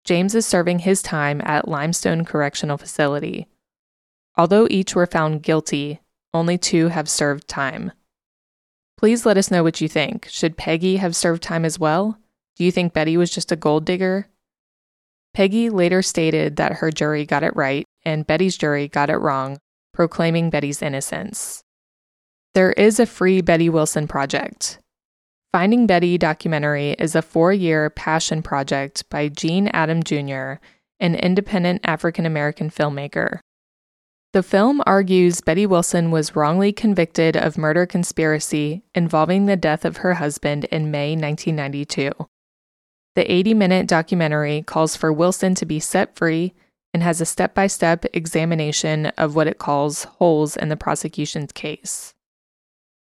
James 0.05 0.33
is 0.33 0.45
serving 0.45 0.79
his 0.79 1.01
time 1.01 1.41
at 1.43 1.67
Limestone 1.67 2.23
Correctional 2.23 2.77
Facility. 2.77 3.47
Although 4.37 4.69
each 4.69 4.95
were 4.95 5.05
found 5.05 5.43
guilty, 5.43 5.99
only 6.33 6.57
two 6.57 6.87
have 6.87 7.09
served 7.09 7.49
time. 7.49 7.91
Please 8.97 9.25
let 9.25 9.35
us 9.35 9.51
know 9.51 9.61
what 9.61 9.81
you 9.81 9.89
think. 9.89 10.25
Should 10.29 10.55
Peggy 10.55 10.95
have 10.95 11.17
served 11.17 11.43
time 11.43 11.65
as 11.65 11.77
well? 11.77 12.17
Do 12.55 12.63
you 12.63 12.71
think 12.71 12.93
Betty 12.93 13.17
was 13.17 13.29
just 13.29 13.51
a 13.51 13.57
gold 13.57 13.83
digger? 13.83 14.29
Peggy 15.33 15.69
later 15.69 16.01
stated 16.01 16.55
that 16.55 16.77
her 16.77 16.91
jury 16.91 17.25
got 17.25 17.43
it 17.43 17.53
right 17.53 17.85
and 18.07 18.25
Betty's 18.25 18.57
jury 18.57 18.87
got 18.87 19.09
it 19.09 19.17
wrong, 19.17 19.59
proclaiming 19.93 20.49
Betty's 20.49 20.81
innocence. 20.81 21.65
There 22.53 22.71
is 22.71 23.01
a 23.01 23.05
free 23.05 23.41
Betty 23.41 23.67
Wilson 23.67 24.07
project. 24.07 24.79
Finding 25.51 25.87
Betty 25.87 26.17
documentary 26.17 26.91
is 26.93 27.15
a 27.15 27.21
four 27.21 27.51
year 27.51 27.89
passion 27.89 28.41
project 28.41 29.03
by 29.09 29.27
Gene 29.27 29.67
Adam 29.67 30.01
Jr., 30.03 30.53
an 31.01 31.15
independent 31.15 31.81
African 31.83 32.25
American 32.25 32.69
filmmaker. 32.69 33.39
The 34.31 34.41
film 34.41 34.81
argues 34.85 35.41
Betty 35.41 35.65
Wilson 35.65 36.09
was 36.09 36.35
wrongly 36.35 36.71
convicted 36.71 37.35
of 37.35 37.57
murder 37.57 37.85
conspiracy 37.85 38.83
involving 38.95 39.45
the 39.45 39.57
death 39.57 39.83
of 39.83 39.97
her 39.97 40.13
husband 40.13 40.63
in 40.65 40.91
May 40.91 41.11
1992. 41.11 42.11
The 43.15 43.31
80 43.31 43.53
minute 43.53 43.87
documentary 43.87 44.61
calls 44.61 44.95
for 44.95 45.11
Wilson 45.11 45.55
to 45.55 45.65
be 45.65 45.81
set 45.81 46.15
free 46.15 46.53
and 46.93 47.03
has 47.03 47.21
a 47.21 47.25
step 47.25 47.53
by 47.53 47.67
step 47.67 48.05
examination 48.13 49.07
of 49.17 49.35
what 49.35 49.47
it 49.47 49.59
calls 49.59 50.05
holes 50.05 50.55
in 50.57 50.69
the 50.69 50.77
prosecution's 50.77 51.51
case. 51.51 52.13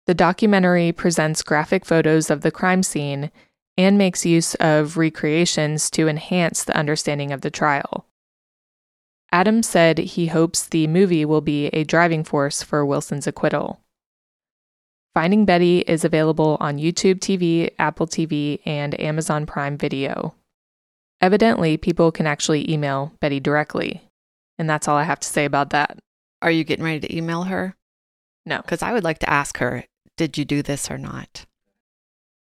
The 0.07 0.13
documentary 0.13 0.91
presents 0.91 1.41
graphic 1.41 1.85
photos 1.85 2.29
of 2.29 2.41
the 2.41 2.51
crime 2.51 2.83
scene 2.83 3.31
and 3.77 3.97
makes 3.97 4.25
use 4.25 4.55
of 4.55 4.97
recreations 4.97 5.89
to 5.91 6.07
enhance 6.07 6.63
the 6.63 6.77
understanding 6.77 7.31
of 7.31 7.41
the 7.41 7.51
trial. 7.51 8.05
Adam 9.31 9.63
said 9.63 9.97
he 9.97 10.27
hopes 10.27 10.65
the 10.65 10.87
movie 10.87 11.25
will 11.25 11.41
be 11.41 11.67
a 11.67 11.83
driving 11.83 12.23
force 12.23 12.63
for 12.63 12.85
Wilson's 12.85 13.27
acquittal. 13.27 13.81
Finding 15.13 15.45
Betty 15.45 15.79
is 15.79 16.05
available 16.05 16.57
on 16.59 16.77
YouTube 16.77 17.19
TV, 17.19 17.71
Apple 17.79 18.07
TV, 18.07 18.59
and 18.65 18.99
Amazon 18.99 19.45
Prime 19.45 19.77
Video. 19.77 20.35
Evidently, 21.21 21.77
people 21.77 22.11
can 22.11 22.27
actually 22.27 22.71
email 22.71 23.13
Betty 23.19 23.39
directly. 23.39 24.09
And 24.57 24.69
that's 24.69 24.87
all 24.87 24.97
I 24.97 25.03
have 25.03 25.19
to 25.19 25.27
say 25.27 25.45
about 25.45 25.71
that. 25.71 25.97
Are 26.41 26.51
you 26.51 26.63
getting 26.63 26.85
ready 26.85 26.99
to 26.99 27.15
email 27.15 27.43
her? 27.43 27.75
No. 28.45 28.57
Because 28.57 28.81
I 28.81 28.93
would 28.93 29.03
like 29.03 29.19
to 29.19 29.29
ask 29.29 29.57
her, 29.57 29.85
did 30.17 30.37
you 30.37 30.45
do 30.45 30.61
this 30.61 30.89
or 30.89 30.97
not? 30.97 31.45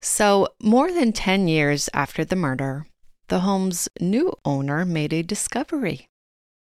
So, 0.01 0.49
more 0.61 0.91
than 0.91 1.13
10 1.13 1.47
years 1.47 1.89
after 1.93 2.23
the 2.23 2.35
murder, 2.35 2.85
the 3.27 3.39
home's 3.39 3.89
new 3.99 4.33
owner 4.45 4.85
made 4.85 5.13
a 5.13 5.23
discovery. 5.23 6.07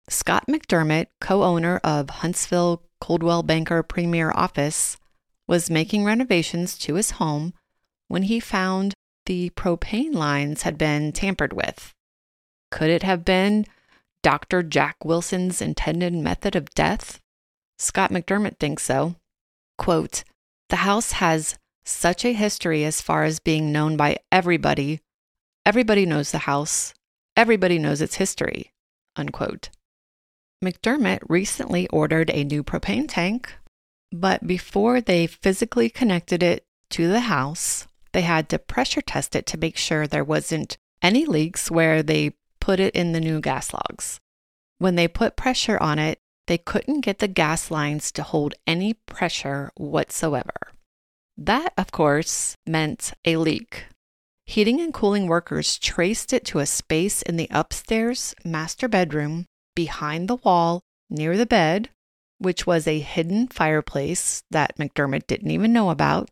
Scott 0.08 0.45
McDermott, 0.47 1.08
co 1.19 1.43
owner 1.43 1.80
of 1.84 2.10
Huntsville 2.10 2.84
Coldwell 3.02 3.43
Banker 3.43 3.84
Premier 3.84 4.32
Office, 4.34 4.97
was 5.47 5.69
making 5.69 6.06
renovations 6.06 6.78
to 6.80 6.95
his 6.95 7.12
home 7.12 7.54
when 8.08 8.23
he 8.23 8.39
found 8.39 8.93
the 9.26 9.49
propane 9.52 10.13
lines 10.13 10.63
had 10.63 10.78
been 10.78 11.12
tampered 11.12 11.54
with. 11.54 11.93
Could 12.74 12.90
it 12.90 13.04
have 13.04 13.24
been 13.24 13.68
Dr. 14.24 14.64
Jack 14.64 15.06
Wilson's 15.06 15.62
intended 15.62 16.12
method 16.12 16.56
of 16.56 16.74
death? 16.74 17.22
Scott 17.78 18.10
McDermott 18.10 18.58
thinks 18.58 18.82
so. 18.82 19.16
Quote 19.78 20.24
The 20.70 20.78
house 20.78 21.12
has 21.12 21.60
such 21.86 22.26
a 22.26 22.34
history 22.34 22.84
as 22.84 23.00
far 23.00 23.26
as 23.26 23.40
being 23.40 23.72
known 23.72 23.96
by 23.96 24.18
everybody. 24.32 25.02
Everybody 25.64 26.08
knows 26.08 26.32
the 26.32 26.50
house. 26.50 26.96
Everybody 27.38 27.78
knows 27.78 28.02
its 28.02 28.16
history. 28.16 28.72
Unquote. 29.16 29.70
McDermott 30.66 31.20
recently 31.30 31.88
ordered 31.90 32.32
a 32.32 32.44
new 32.44 32.64
propane 32.64 33.06
tank, 33.08 33.54
but 34.12 34.48
before 34.48 35.00
they 35.00 35.28
physically 35.28 35.92
connected 35.92 36.42
it 36.42 36.66
to 36.90 37.08
the 37.08 37.20
house, 37.20 37.86
they 38.14 38.22
had 38.22 38.50
to 38.50 38.58
pressure 38.58 39.02
test 39.02 39.36
it 39.36 39.46
to 39.46 39.60
make 39.60 39.78
sure 39.78 40.08
there 40.08 40.24
wasn't 40.24 40.80
any 41.04 41.28
leaks 41.28 41.70
where 41.70 42.02
they 42.02 42.34
put 42.63 42.80
it 42.80 42.95
in 42.95 43.12
the 43.12 43.19
new 43.19 43.41
gas 43.41 43.73
logs. 43.73 44.21
When 44.78 44.95
they 44.95 45.10
put 45.10 45.36
pressure 45.36 45.78
on 45.82 45.99
it, 45.99 46.19
they 46.47 46.58
couldn't 46.58 47.02
get 47.02 47.19
the 47.19 47.28
gas 47.28 47.69
lines 47.69 48.10
to 48.13 48.23
hold 48.23 48.54
any 48.65 48.93
pressure 49.06 49.69
whatsoever. 49.76 50.71
That, 51.36 51.73
of 51.78 51.91
course, 51.91 52.56
meant 52.65 53.12
a 53.26 53.36
leak. 53.36 53.88
Heating 54.45 54.80
and 54.80 54.93
cooling 54.93 55.28
workers 55.28 55.78
traced 55.78 56.32
it 56.32 56.45
to 56.45 56.60
a 56.60 56.65
space 56.65 57.21
in 57.21 57.36
the 57.36 57.49
upstairs 57.52 58.34
master 58.45 58.88
bedroom 58.88 59.45
behind 59.76 60.30
the 60.30 60.38
wall 60.38 60.80
near 61.10 61.36
the 61.36 61.45
bed, 61.45 61.89
which 62.38 62.65
was 62.65 62.88
a 62.88 62.99
hidden 62.99 63.49
fireplace 63.49 64.41
that 64.52 64.78
McDermott 64.78 65.28
didn't 65.28 65.52
even 65.52 65.73
know 65.73 65.89
about, 65.89 66.30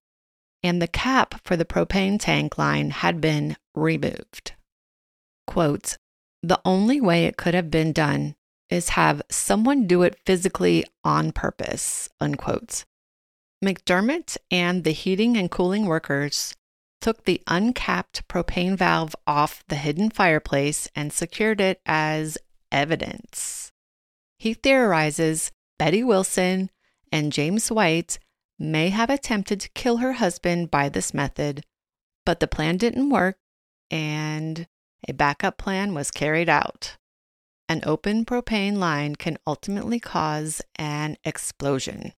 and 0.64 0.82
the 0.82 0.88
cap 0.88 1.42
for 1.44 1.58
the 1.58 1.66
propane 1.66 2.18
tank 2.18 2.58
line 2.58 2.92
had 2.92 3.20
been 3.20 3.58
removed. 3.76 4.54
Quote, 5.46 5.98
the 6.44 6.62
only 6.66 7.00
way 7.00 7.26
it 7.26 7.38
could 7.38 7.54
have 7.54 7.70
been 7.70 7.92
done 7.92 8.36
is 8.70 8.90
have 8.90 9.22
someone 9.30 9.86
do 9.86 10.02
it 10.02 10.18
physically 10.26 10.86
on 11.04 11.32
purpose, 11.32 12.10
unquote. 12.20 12.86
McDermott 13.64 14.38
and 14.50 14.84
the 14.84 14.92
heating 14.92 15.38
and 15.38 15.52
cooling 15.52 15.86
workers 15.86 16.56
took 17.00 17.26
the 17.26 17.42
uncapped 17.48 18.28
propane 18.28 18.76
valve 18.76 19.16
off 19.28 19.64
the 19.68 19.76
hidden 19.76 20.10
fireplace 20.10 20.88
and 20.96 21.12
secured 21.12 21.60
it 21.60 21.82
as 21.86 22.38
evidence. 22.72 23.72
He 24.40 24.54
theorizes 24.54 25.52
Betty 25.78 26.04
Wilson 26.04 26.70
and 27.12 27.34
James 27.34 27.72
White 27.72 28.18
may 28.58 28.90
have 28.90 29.10
attempted 29.10 29.60
to 29.60 29.70
kill 29.70 29.98
her 29.98 30.14
husband 30.14 30.72
by 30.72 30.90
this 30.90 31.14
method, 31.14 31.64
but 32.26 32.40
the 32.40 32.48
plan 32.48 32.78
didn't 32.78 33.10
work 33.10 33.38
and 33.90 34.68
a 35.08 35.14
backup 35.14 35.58
plan 35.58 35.94
was 35.94 36.12
carried 36.12 36.50
out. 36.50 36.98
An 37.68 37.82
open 37.86 38.26
propane 38.26 38.78
line 38.78 39.16
can 39.16 39.38
ultimately 39.48 40.00
cause 40.00 40.62
an 40.76 41.18
explosion. 41.24 42.14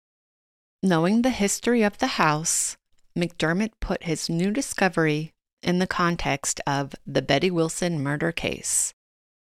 Knowing 0.83 1.23
the 1.23 1.31
history 1.31 1.83
of 1.83 1.99
the 1.99 2.19
house, 2.19 2.77
McDermott 3.17 3.73
put 3.81 4.05
his 4.05 4.29
new 4.29 4.51
discovery 4.51 5.33
in 5.63 5.79
the 5.79 5.87
context 5.87 6.61
of 6.67 6.95
the 7.07 7.23
Betty 7.23 7.51
Wilson 7.51 8.03
murder 8.03 8.33
case. 8.33 8.95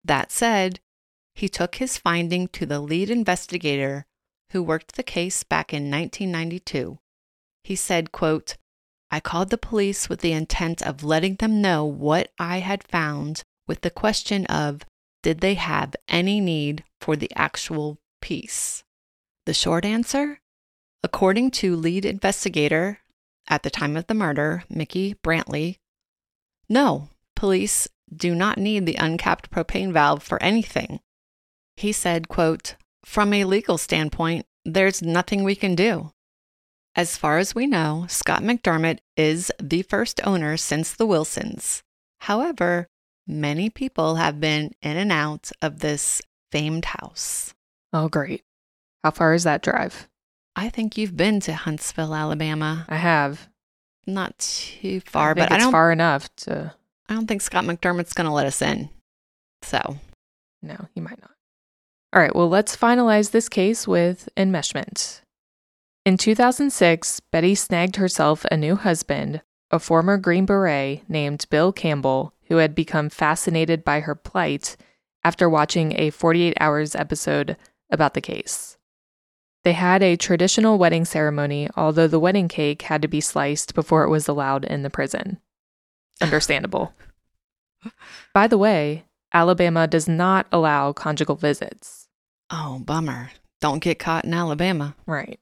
That 0.04 0.32
said, 0.32 0.80
he 1.34 1.48
took 1.48 1.76
his 1.76 1.98
finding 1.98 2.48
to 2.50 2.66
the 2.66 2.80
lead 2.80 3.10
investigator 3.10 4.06
who 4.52 4.62
worked 4.62 4.96
the 4.96 5.04
case 5.04 5.44
back 5.44 5.74
in 5.74 5.90
1992. 5.90 7.00
He 7.64 7.76
said, 7.76 8.12
quote, 8.12 8.58
I 9.12 9.20
called 9.20 9.50
the 9.50 9.58
police 9.58 10.08
with 10.08 10.22
the 10.22 10.32
intent 10.32 10.82
of 10.82 11.04
letting 11.04 11.36
them 11.36 11.62
know 11.62 11.84
what 11.84 12.32
I 12.40 12.60
had 12.60 12.84
found 12.84 13.44
with 13.68 13.82
the 13.82 13.90
question 13.90 14.46
of 14.46 14.86
did 15.22 15.42
they 15.42 15.56
have 15.56 15.96
any 16.08 16.40
need 16.40 16.86
for 17.02 17.16
the 17.16 17.32
actual 17.36 18.00
piece? 18.22 18.84
The 19.46 19.54
short 19.54 19.84
answer? 19.84 20.40
According 21.04 21.52
to 21.52 21.76
lead 21.76 22.06
investigator 22.06 23.00
at 23.50 23.64
the 23.64 23.70
time 23.70 23.98
of 23.98 24.08
the 24.08 24.14
murder, 24.14 24.64
Mickey 24.70 25.16
Brantley, 25.16 25.78
no, 26.70 27.10
police 27.36 27.88
do 28.16 28.34
not 28.34 28.58
need 28.58 28.86
the 28.86 28.96
uncapped 28.96 29.52
propane 29.52 29.92
valve 29.92 30.24
for 30.24 30.42
anything. 30.42 31.02
He 31.76 31.92
said, 31.92 32.30
quote, 32.30 32.76
From 33.04 33.34
a 33.34 33.46
legal 33.46 33.78
standpoint, 33.78 34.46
there's 34.64 35.02
nothing 35.02 35.44
we 35.44 35.56
can 35.56 35.76
do. 35.76 36.12
As 36.96 37.16
far 37.16 37.38
as 37.38 37.56
we 37.56 37.68
know, 37.68 38.06
Scott 38.10 38.42
McDermott 38.42 39.00
is 39.16 39.52
the 39.62 39.82
first 39.84 40.20
owner 40.26 40.58
since 40.58 40.94
the 40.94 41.06
Wilsons. 41.06 41.84
However, 42.20 42.88
many 43.26 43.70
people 43.70 44.16
have 44.16 44.42
been 44.42 44.72
in 44.82 44.98
and 44.98 45.12
out 45.12 45.52
of 45.62 45.80
this 45.80 46.22
famed 46.52 46.86
house. 46.86 47.54
Oh, 47.94 48.10
great. 48.10 48.44
How 49.04 49.12
far 49.12 49.34
is 49.34 49.44
that 49.44 49.64
drive? 49.64 50.10
I 50.56 50.68
think 50.70 50.98
you've 50.98 51.16
been 51.16 51.40
to 51.42 51.54
Huntsville, 51.54 52.14
Alabama. 52.14 52.86
I 52.90 52.98
have. 52.98 53.48
Not 54.06 54.38
too 54.40 55.00
far, 55.02 55.32
I 55.32 55.34
but 55.34 55.52
I 55.52 55.56
it's 55.56 55.64
don't 55.64 55.72
far 55.72 55.92
enough 55.92 56.34
to. 56.38 56.74
I 57.08 57.14
don't 57.14 57.28
think 57.28 57.42
Scott 57.42 57.64
McDermott's 57.64 58.14
going 58.14 58.28
to 58.28 58.34
let 58.34 58.48
us 58.48 58.62
in. 58.62 58.90
So, 59.64 59.98
No, 60.62 60.88
he 60.94 61.00
might 61.00 61.22
not. 61.22 61.32
All 62.14 62.22
right, 62.22 62.36
well, 62.36 62.50
let's 62.50 62.76
finalize 62.76 63.32
this 63.32 63.48
case 63.48 63.88
with 63.88 64.28
enmeshment. 64.36 65.22
In 66.04 66.18
2006, 66.18 67.20
Betty 67.32 67.54
snagged 67.54 67.98
herself 67.98 68.44
a 68.46 68.58
new 68.58 68.76
husband, 68.76 69.44
a 69.70 69.78
former 69.78 70.18
Green 70.18 70.48
Beret 70.48 71.08
named 71.08 71.46
Bill 71.52 71.72
Campbell, 71.72 72.34
who 72.48 72.58
had 72.58 72.74
become 72.74 73.10
fascinated 73.10 73.84
by 73.84 74.00
her 74.00 74.16
plight 74.16 74.76
after 75.24 75.48
watching 75.48 75.94
a 76.00 76.10
48 76.10 76.58
Hours 76.60 76.96
episode 76.96 77.56
about 77.92 78.16
the 78.16 78.22
case. 78.22 78.78
They 79.64 79.74
had 79.74 80.02
a 80.02 80.16
traditional 80.16 80.80
wedding 80.80 81.06
ceremony, 81.06 81.70
although 81.78 82.08
the 82.08 82.20
wedding 82.20 82.48
cake 82.48 82.82
had 82.82 83.04
to 83.04 83.08
be 83.08 83.22
sliced 83.22 83.76
before 83.76 84.04
it 84.04 84.10
was 84.10 84.28
allowed 84.28 84.66
in 84.66 84.82
the 84.82 84.90
prison. 84.90 85.40
Understandable. 86.22 86.94
By 88.34 88.48
the 88.48 88.58
way, 88.58 89.06
Alabama 89.32 89.86
does 89.86 90.08
not 90.08 90.48
allow 90.52 90.94
conjugal 90.94 91.36
visits. 91.36 92.08
oh, 92.50 92.80
bummer. 92.80 93.30
Don't 93.60 93.84
get 93.84 94.00
caught 94.00 94.26
in 94.26 94.34
Alabama. 94.34 94.96
Right. 95.06 95.40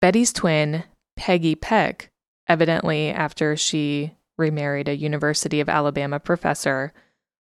Betty's 0.00 0.32
twin, 0.32 0.84
Peggy 1.16 1.54
Peck, 1.54 2.10
evidently 2.48 3.10
after 3.10 3.56
she 3.56 4.16
remarried 4.38 4.88
a 4.88 4.96
University 4.96 5.60
of 5.60 5.68
Alabama 5.68 6.18
professor, 6.18 6.92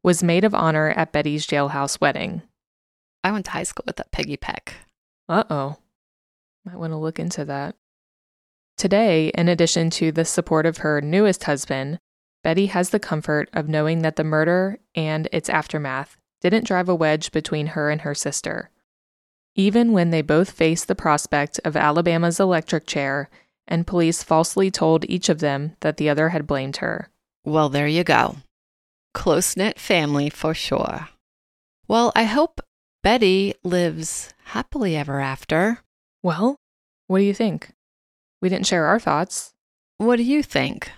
was 0.02 0.22
maid 0.22 0.44
of 0.44 0.54
honor 0.54 0.90
at 0.90 1.12
Betty's 1.12 1.46
jailhouse 1.46 2.00
wedding. 2.00 2.42
I 3.24 3.32
went 3.32 3.46
to 3.46 3.50
high 3.50 3.64
school 3.64 3.84
with 3.86 3.96
that 3.96 4.12
Peggy 4.12 4.36
Peck. 4.36 4.74
Uh 5.28 5.44
oh. 5.50 5.76
Might 6.64 6.78
want 6.78 6.92
to 6.92 6.96
look 6.96 7.18
into 7.18 7.44
that. 7.46 7.74
Today, 8.76 9.28
in 9.28 9.48
addition 9.48 9.90
to 9.90 10.12
the 10.12 10.24
support 10.24 10.66
of 10.66 10.78
her 10.78 11.00
newest 11.00 11.44
husband, 11.44 11.98
Betty 12.42 12.66
has 12.66 12.90
the 12.90 13.00
comfort 13.00 13.48
of 13.52 13.68
knowing 13.68 14.02
that 14.02 14.16
the 14.16 14.24
murder 14.24 14.78
and 14.94 15.28
its 15.32 15.48
aftermath 15.48 16.16
didn't 16.40 16.66
drive 16.66 16.88
a 16.88 16.94
wedge 16.94 17.32
between 17.32 17.68
her 17.68 17.90
and 17.90 18.02
her 18.02 18.14
sister. 18.14 18.70
Even 19.54 19.92
when 19.92 20.10
they 20.10 20.22
both 20.22 20.50
faced 20.50 20.88
the 20.88 20.94
prospect 20.94 21.60
of 21.64 21.76
Alabama's 21.76 22.40
electric 22.40 22.86
chair, 22.86 23.28
and 23.68 23.86
police 23.86 24.22
falsely 24.22 24.70
told 24.70 25.04
each 25.08 25.28
of 25.28 25.38
them 25.38 25.76
that 25.80 25.96
the 25.96 26.08
other 26.08 26.30
had 26.30 26.46
blamed 26.46 26.78
her. 26.78 27.08
Well, 27.44 27.68
there 27.68 27.86
you 27.86 28.04
go. 28.04 28.36
Close 29.12 29.56
knit 29.56 29.78
family 29.78 30.28
for 30.28 30.54
sure. 30.54 31.08
Well, 31.86 32.12
I 32.16 32.24
hope 32.24 32.60
Betty 33.02 33.54
lives 33.62 34.34
happily 34.44 34.96
ever 34.96 35.20
after. 35.20 35.80
Well, 36.22 36.56
what 37.06 37.18
do 37.18 37.24
you 37.24 37.34
think? 37.34 37.70
We 38.40 38.48
didn't 38.48 38.66
share 38.66 38.86
our 38.86 38.98
thoughts. 38.98 39.54
What 39.98 40.16
do 40.16 40.22
you 40.22 40.42
think? 40.42 40.90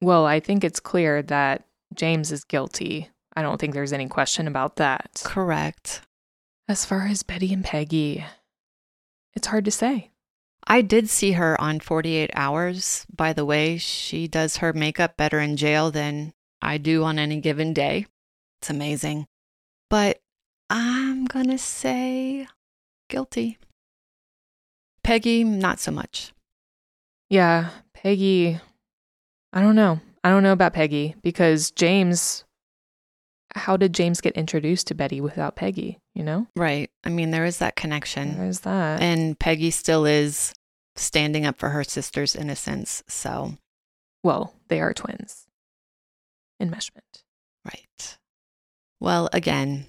Well, 0.00 0.26
I 0.26 0.40
think 0.40 0.64
it's 0.64 0.80
clear 0.80 1.22
that 1.22 1.64
James 1.94 2.32
is 2.32 2.44
guilty. 2.44 3.10
I 3.36 3.42
don't 3.42 3.60
think 3.60 3.74
there's 3.74 3.92
any 3.92 4.08
question 4.08 4.48
about 4.48 4.76
that. 4.76 5.22
Correct. 5.24 6.02
As 6.70 6.84
far 6.84 7.08
as 7.08 7.24
Betty 7.24 7.52
and 7.52 7.64
Peggy, 7.64 8.24
it's 9.34 9.48
hard 9.48 9.64
to 9.64 9.72
say. 9.72 10.12
I 10.68 10.82
did 10.82 11.10
see 11.10 11.32
her 11.32 11.60
on 11.60 11.80
48 11.80 12.30
Hours. 12.32 13.08
By 13.12 13.32
the 13.32 13.44
way, 13.44 13.76
she 13.76 14.28
does 14.28 14.58
her 14.58 14.72
makeup 14.72 15.16
better 15.16 15.40
in 15.40 15.56
jail 15.56 15.90
than 15.90 16.32
I 16.62 16.78
do 16.78 17.02
on 17.02 17.18
any 17.18 17.40
given 17.40 17.74
day. 17.74 18.06
It's 18.60 18.70
amazing. 18.70 19.26
But 19.88 20.20
I'm 20.70 21.24
going 21.24 21.48
to 21.48 21.58
say 21.58 22.46
guilty. 23.08 23.58
Peggy, 25.02 25.42
not 25.42 25.80
so 25.80 25.90
much. 25.90 26.32
Yeah, 27.28 27.70
Peggy, 27.94 28.60
I 29.52 29.60
don't 29.60 29.74
know. 29.74 29.98
I 30.22 30.30
don't 30.30 30.44
know 30.44 30.52
about 30.52 30.74
Peggy 30.74 31.16
because 31.20 31.72
James, 31.72 32.44
how 33.54 33.76
did 33.76 33.92
James 33.92 34.20
get 34.20 34.36
introduced 34.36 34.86
to 34.88 34.94
Betty 34.94 35.20
without 35.20 35.56
Peggy? 35.56 35.98
You 36.14 36.22
know? 36.22 36.46
Right. 36.56 36.90
I 37.04 37.08
mean, 37.08 37.30
there 37.30 37.44
is 37.44 37.58
that 37.58 37.76
connection. 37.76 38.36
There's 38.36 38.60
that. 38.60 39.00
And 39.00 39.38
Peggy 39.38 39.70
still 39.70 40.06
is 40.06 40.52
standing 40.96 41.46
up 41.46 41.58
for 41.58 41.70
her 41.70 41.84
sister's 41.84 42.36
innocence. 42.36 43.02
So, 43.08 43.54
well, 44.22 44.54
they 44.68 44.80
are 44.80 44.94
twins. 44.94 45.46
Enmeshment. 46.62 47.22
right. 47.64 48.18
Well, 49.00 49.30
again, 49.32 49.86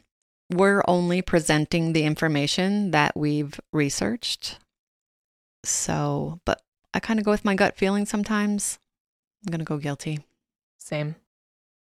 we're 0.49 0.83
only 0.87 1.21
presenting 1.21 1.91
the 1.93 2.03
information 2.03 2.91
that 2.91 3.15
we've 3.15 3.59
researched. 3.73 4.57
So, 5.65 6.39
but 6.45 6.61
I 6.93 6.99
kind 6.99 7.19
of 7.19 7.25
go 7.25 7.31
with 7.31 7.45
my 7.45 7.55
gut 7.55 7.77
feeling 7.77 8.05
sometimes. 8.05 8.79
I'm 9.45 9.51
going 9.51 9.59
to 9.59 9.65
go 9.65 9.77
guilty. 9.77 10.19
Same. 10.77 11.15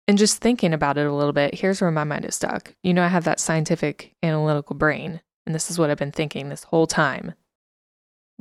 And 0.07 0.17
just 0.17 0.39
thinking 0.39 0.73
about 0.73 0.97
it 0.97 1.07
a 1.07 1.13
little 1.13 1.33
bit, 1.33 1.55
here's 1.55 1.81
where 1.81 1.89
my 1.91 2.03
mind 2.03 2.25
is 2.25 2.35
stuck. 2.35 2.75
You 2.83 2.93
know, 2.93 3.03
I 3.03 3.07
have 3.07 3.23
that 3.23 3.39
scientific 3.39 4.13
analytical 4.21 4.75
brain, 4.75 5.21
and 5.45 5.55
this 5.55 5.71
is 5.71 5.79
what 5.79 5.89
I've 5.89 5.97
been 5.97 6.11
thinking 6.11 6.49
this 6.49 6.63
whole 6.65 6.85
time. 6.85 7.33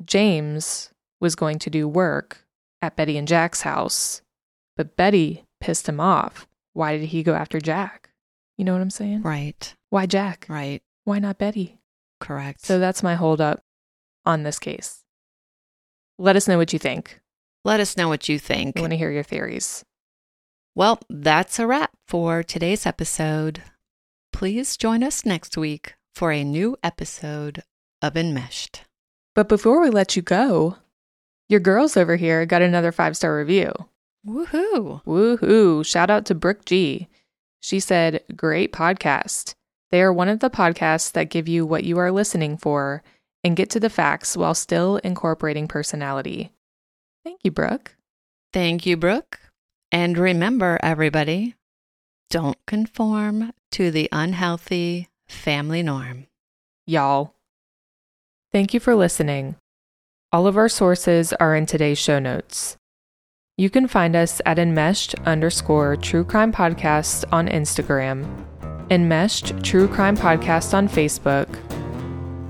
James 0.05 0.91
was 1.21 1.35
going 1.35 1.59
to 1.61 1.71
do 1.71 1.89
work 1.89 2.45
at 2.83 2.97
Betty 2.97 3.17
and 3.17 3.27
Jack's 3.27 3.63
house, 3.63 4.21
but 4.77 4.97
Betty 4.97 5.45
pissed 5.61 5.89
him 5.89 6.01
off. 6.01 6.47
Why 6.75 6.99
did 6.99 7.07
he 7.07 7.23
go 7.23 7.35
after 7.35 7.61
Jack? 7.61 8.11
You 8.59 8.65
know 8.65 8.73
what 8.73 8.83
I'm 8.83 8.91
saying? 8.91 9.23
Right. 9.23 9.75
Why 9.89 10.05
Jack? 10.07 10.47
Right. 10.49 10.83
Why 11.05 11.19
not 11.19 11.39
Betty? 11.39 11.79
Correct. 12.21 12.65
So 12.65 12.79
that's 12.79 13.03
my 13.03 13.15
holdup 13.15 13.63
on 14.27 14.43
this 14.43 14.59
case. 14.59 15.03
Let 16.19 16.37
us 16.37 16.47
know 16.47 16.59
what 16.59 16.73
you 16.73 16.79
think. 16.79 17.21
let 17.65 17.81
us 17.81 17.97
know 17.97 18.09
what 18.09 18.29
you 18.29 18.39
think. 18.39 18.77
I 18.77 18.81
want 18.81 18.93
to 18.93 18.97
hear 18.97 19.11
your 19.11 19.23
theories. 19.23 19.85
Well, 20.77 20.99
that's 21.09 21.61
a 21.61 21.69
wrap 21.69 21.93
for 22.09 22.43
today's 22.43 22.85
episode. 22.85 23.63
Please 24.33 24.77
join 24.77 25.05
us 25.05 25.25
next 25.25 25.57
week 25.57 25.95
for 26.17 26.33
a 26.33 26.43
new 26.43 26.77
episode 26.83 27.63
of 28.03 28.17
Enmeshed. 28.17 28.83
But 29.37 29.49
before 29.49 29.81
we 29.81 29.91
let 29.91 30.17
you 30.17 30.23
go, 30.23 30.79
your 31.49 31.61
girls 31.61 31.97
over 31.97 32.17
here 32.17 32.45
got 32.45 32.61
another 32.61 32.91
five 32.91 33.17
star 33.17 33.37
review. 33.37 33.73
Woohoo! 34.27 35.05
Woohoo! 35.05 35.87
Shout 35.87 36.11
out 36.11 36.25
to 36.27 36.35
Brooke 36.35 36.65
G. 36.65 37.07
She 37.61 37.79
said, 37.79 38.25
Great 38.35 38.73
podcast. 38.73 39.55
They 39.93 40.03
are 40.03 40.13
one 40.13 40.29
of 40.29 40.41
the 40.41 40.51
podcasts 40.51 41.13
that 41.13 41.31
give 41.31 41.47
you 41.47 41.65
what 41.65 41.85
you 41.85 41.99
are 41.99 42.11
listening 42.11 42.57
for 42.57 43.05
and 43.45 43.55
get 43.55 43.71
to 43.71 43.79
the 43.79 43.91
facts 43.91 44.37
while 44.37 44.55
still 44.55 44.97
incorporating 45.05 45.69
personality. 45.69 46.51
Thank 47.23 47.43
you, 47.45 47.53
Brooke. 47.53 47.95
Thank 48.53 48.87
you, 48.87 48.97
Brooke. 48.97 49.39
And 49.95 50.19
remember, 50.19 50.77
everybody, 50.83 51.55
don't 52.29 52.59
conform 52.67 53.53
to 53.71 53.93
the 53.93 54.09
unhealthy 54.11 55.09
family 55.29 55.85
norm. 55.85 56.27
Y'all. 56.85 57.37
Thank 58.51 58.75
you 58.75 58.81
for 58.81 58.97
listening. 58.97 59.55
All 60.33 60.49
of 60.49 60.57
our 60.57 60.69
sources 60.69 61.33
are 61.35 61.55
in 61.55 61.67
today's 61.67 61.99
show 61.99 62.19
notes. 62.19 62.77
You 63.57 63.71
can 63.71 63.87
find 63.87 64.17
us 64.17 64.41
at 64.45 64.59
enmeshed 64.59 65.15
underscore 65.27 65.95
true 65.95 66.25
crime 66.25 66.53
podcast 66.53 67.25
on 67.31 67.47
Instagram, 67.47 68.27
enmeshed 68.91 69.63
true 69.63 69.87
crime 69.87 70.17
podcast 70.17 70.75
on 70.75 70.89
Facebook, 70.89 71.47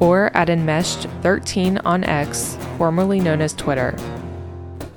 or 0.00 0.34
at 0.34 0.48
enmeshed 0.48 1.08
13 1.20 1.76
on 1.84 2.04
X, 2.04 2.56
formerly 2.78 3.20
known 3.20 3.42
as 3.42 3.52
Twitter. 3.52 3.94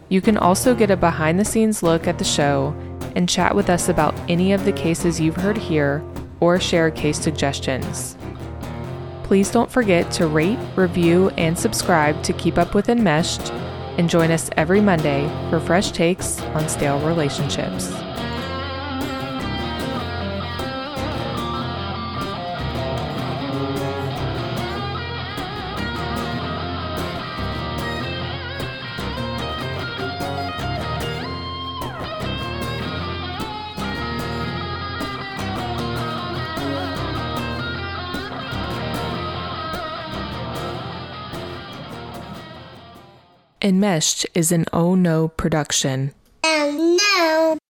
You 0.09 0.21
can 0.21 0.37
also 0.37 0.73
get 0.73 0.91
a 0.91 0.97
behind 0.97 1.39
the 1.39 1.45
scenes 1.45 1.83
look 1.83 2.07
at 2.07 2.17
the 2.17 2.23
show 2.23 2.75
and 3.15 3.27
chat 3.27 3.55
with 3.55 3.69
us 3.69 3.89
about 3.89 4.15
any 4.29 4.53
of 4.53 4.63
the 4.63 4.71
cases 4.71 5.19
you've 5.19 5.35
heard 5.35 5.57
here 5.57 6.03
or 6.39 6.59
share 6.59 6.91
case 6.91 7.19
suggestions. 7.19 8.17
Please 9.23 9.51
don't 9.51 9.69
forget 9.69 10.09
to 10.11 10.27
rate, 10.27 10.59
review, 10.77 11.29
and 11.31 11.59
subscribe 11.59 12.23
to 12.23 12.31
keep 12.33 12.57
up 12.57 12.73
with 12.73 12.87
Enmeshed, 12.87 13.51
and 13.97 14.09
join 14.09 14.31
us 14.31 14.49
every 14.55 14.79
Monday 14.79 15.27
for 15.49 15.59
fresh 15.59 15.91
takes 15.91 16.39
on 16.41 16.69
stale 16.69 16.99
relationships. 17.05 17.91
Enmeshed 43.68 44.26
is 44.34 44.53
an 44.53 44.63
Oh 44.72 44.95
No 44.95 45.28
production. 45.28 46.13
Oh 46.41 46.97
no. 47.03 47.57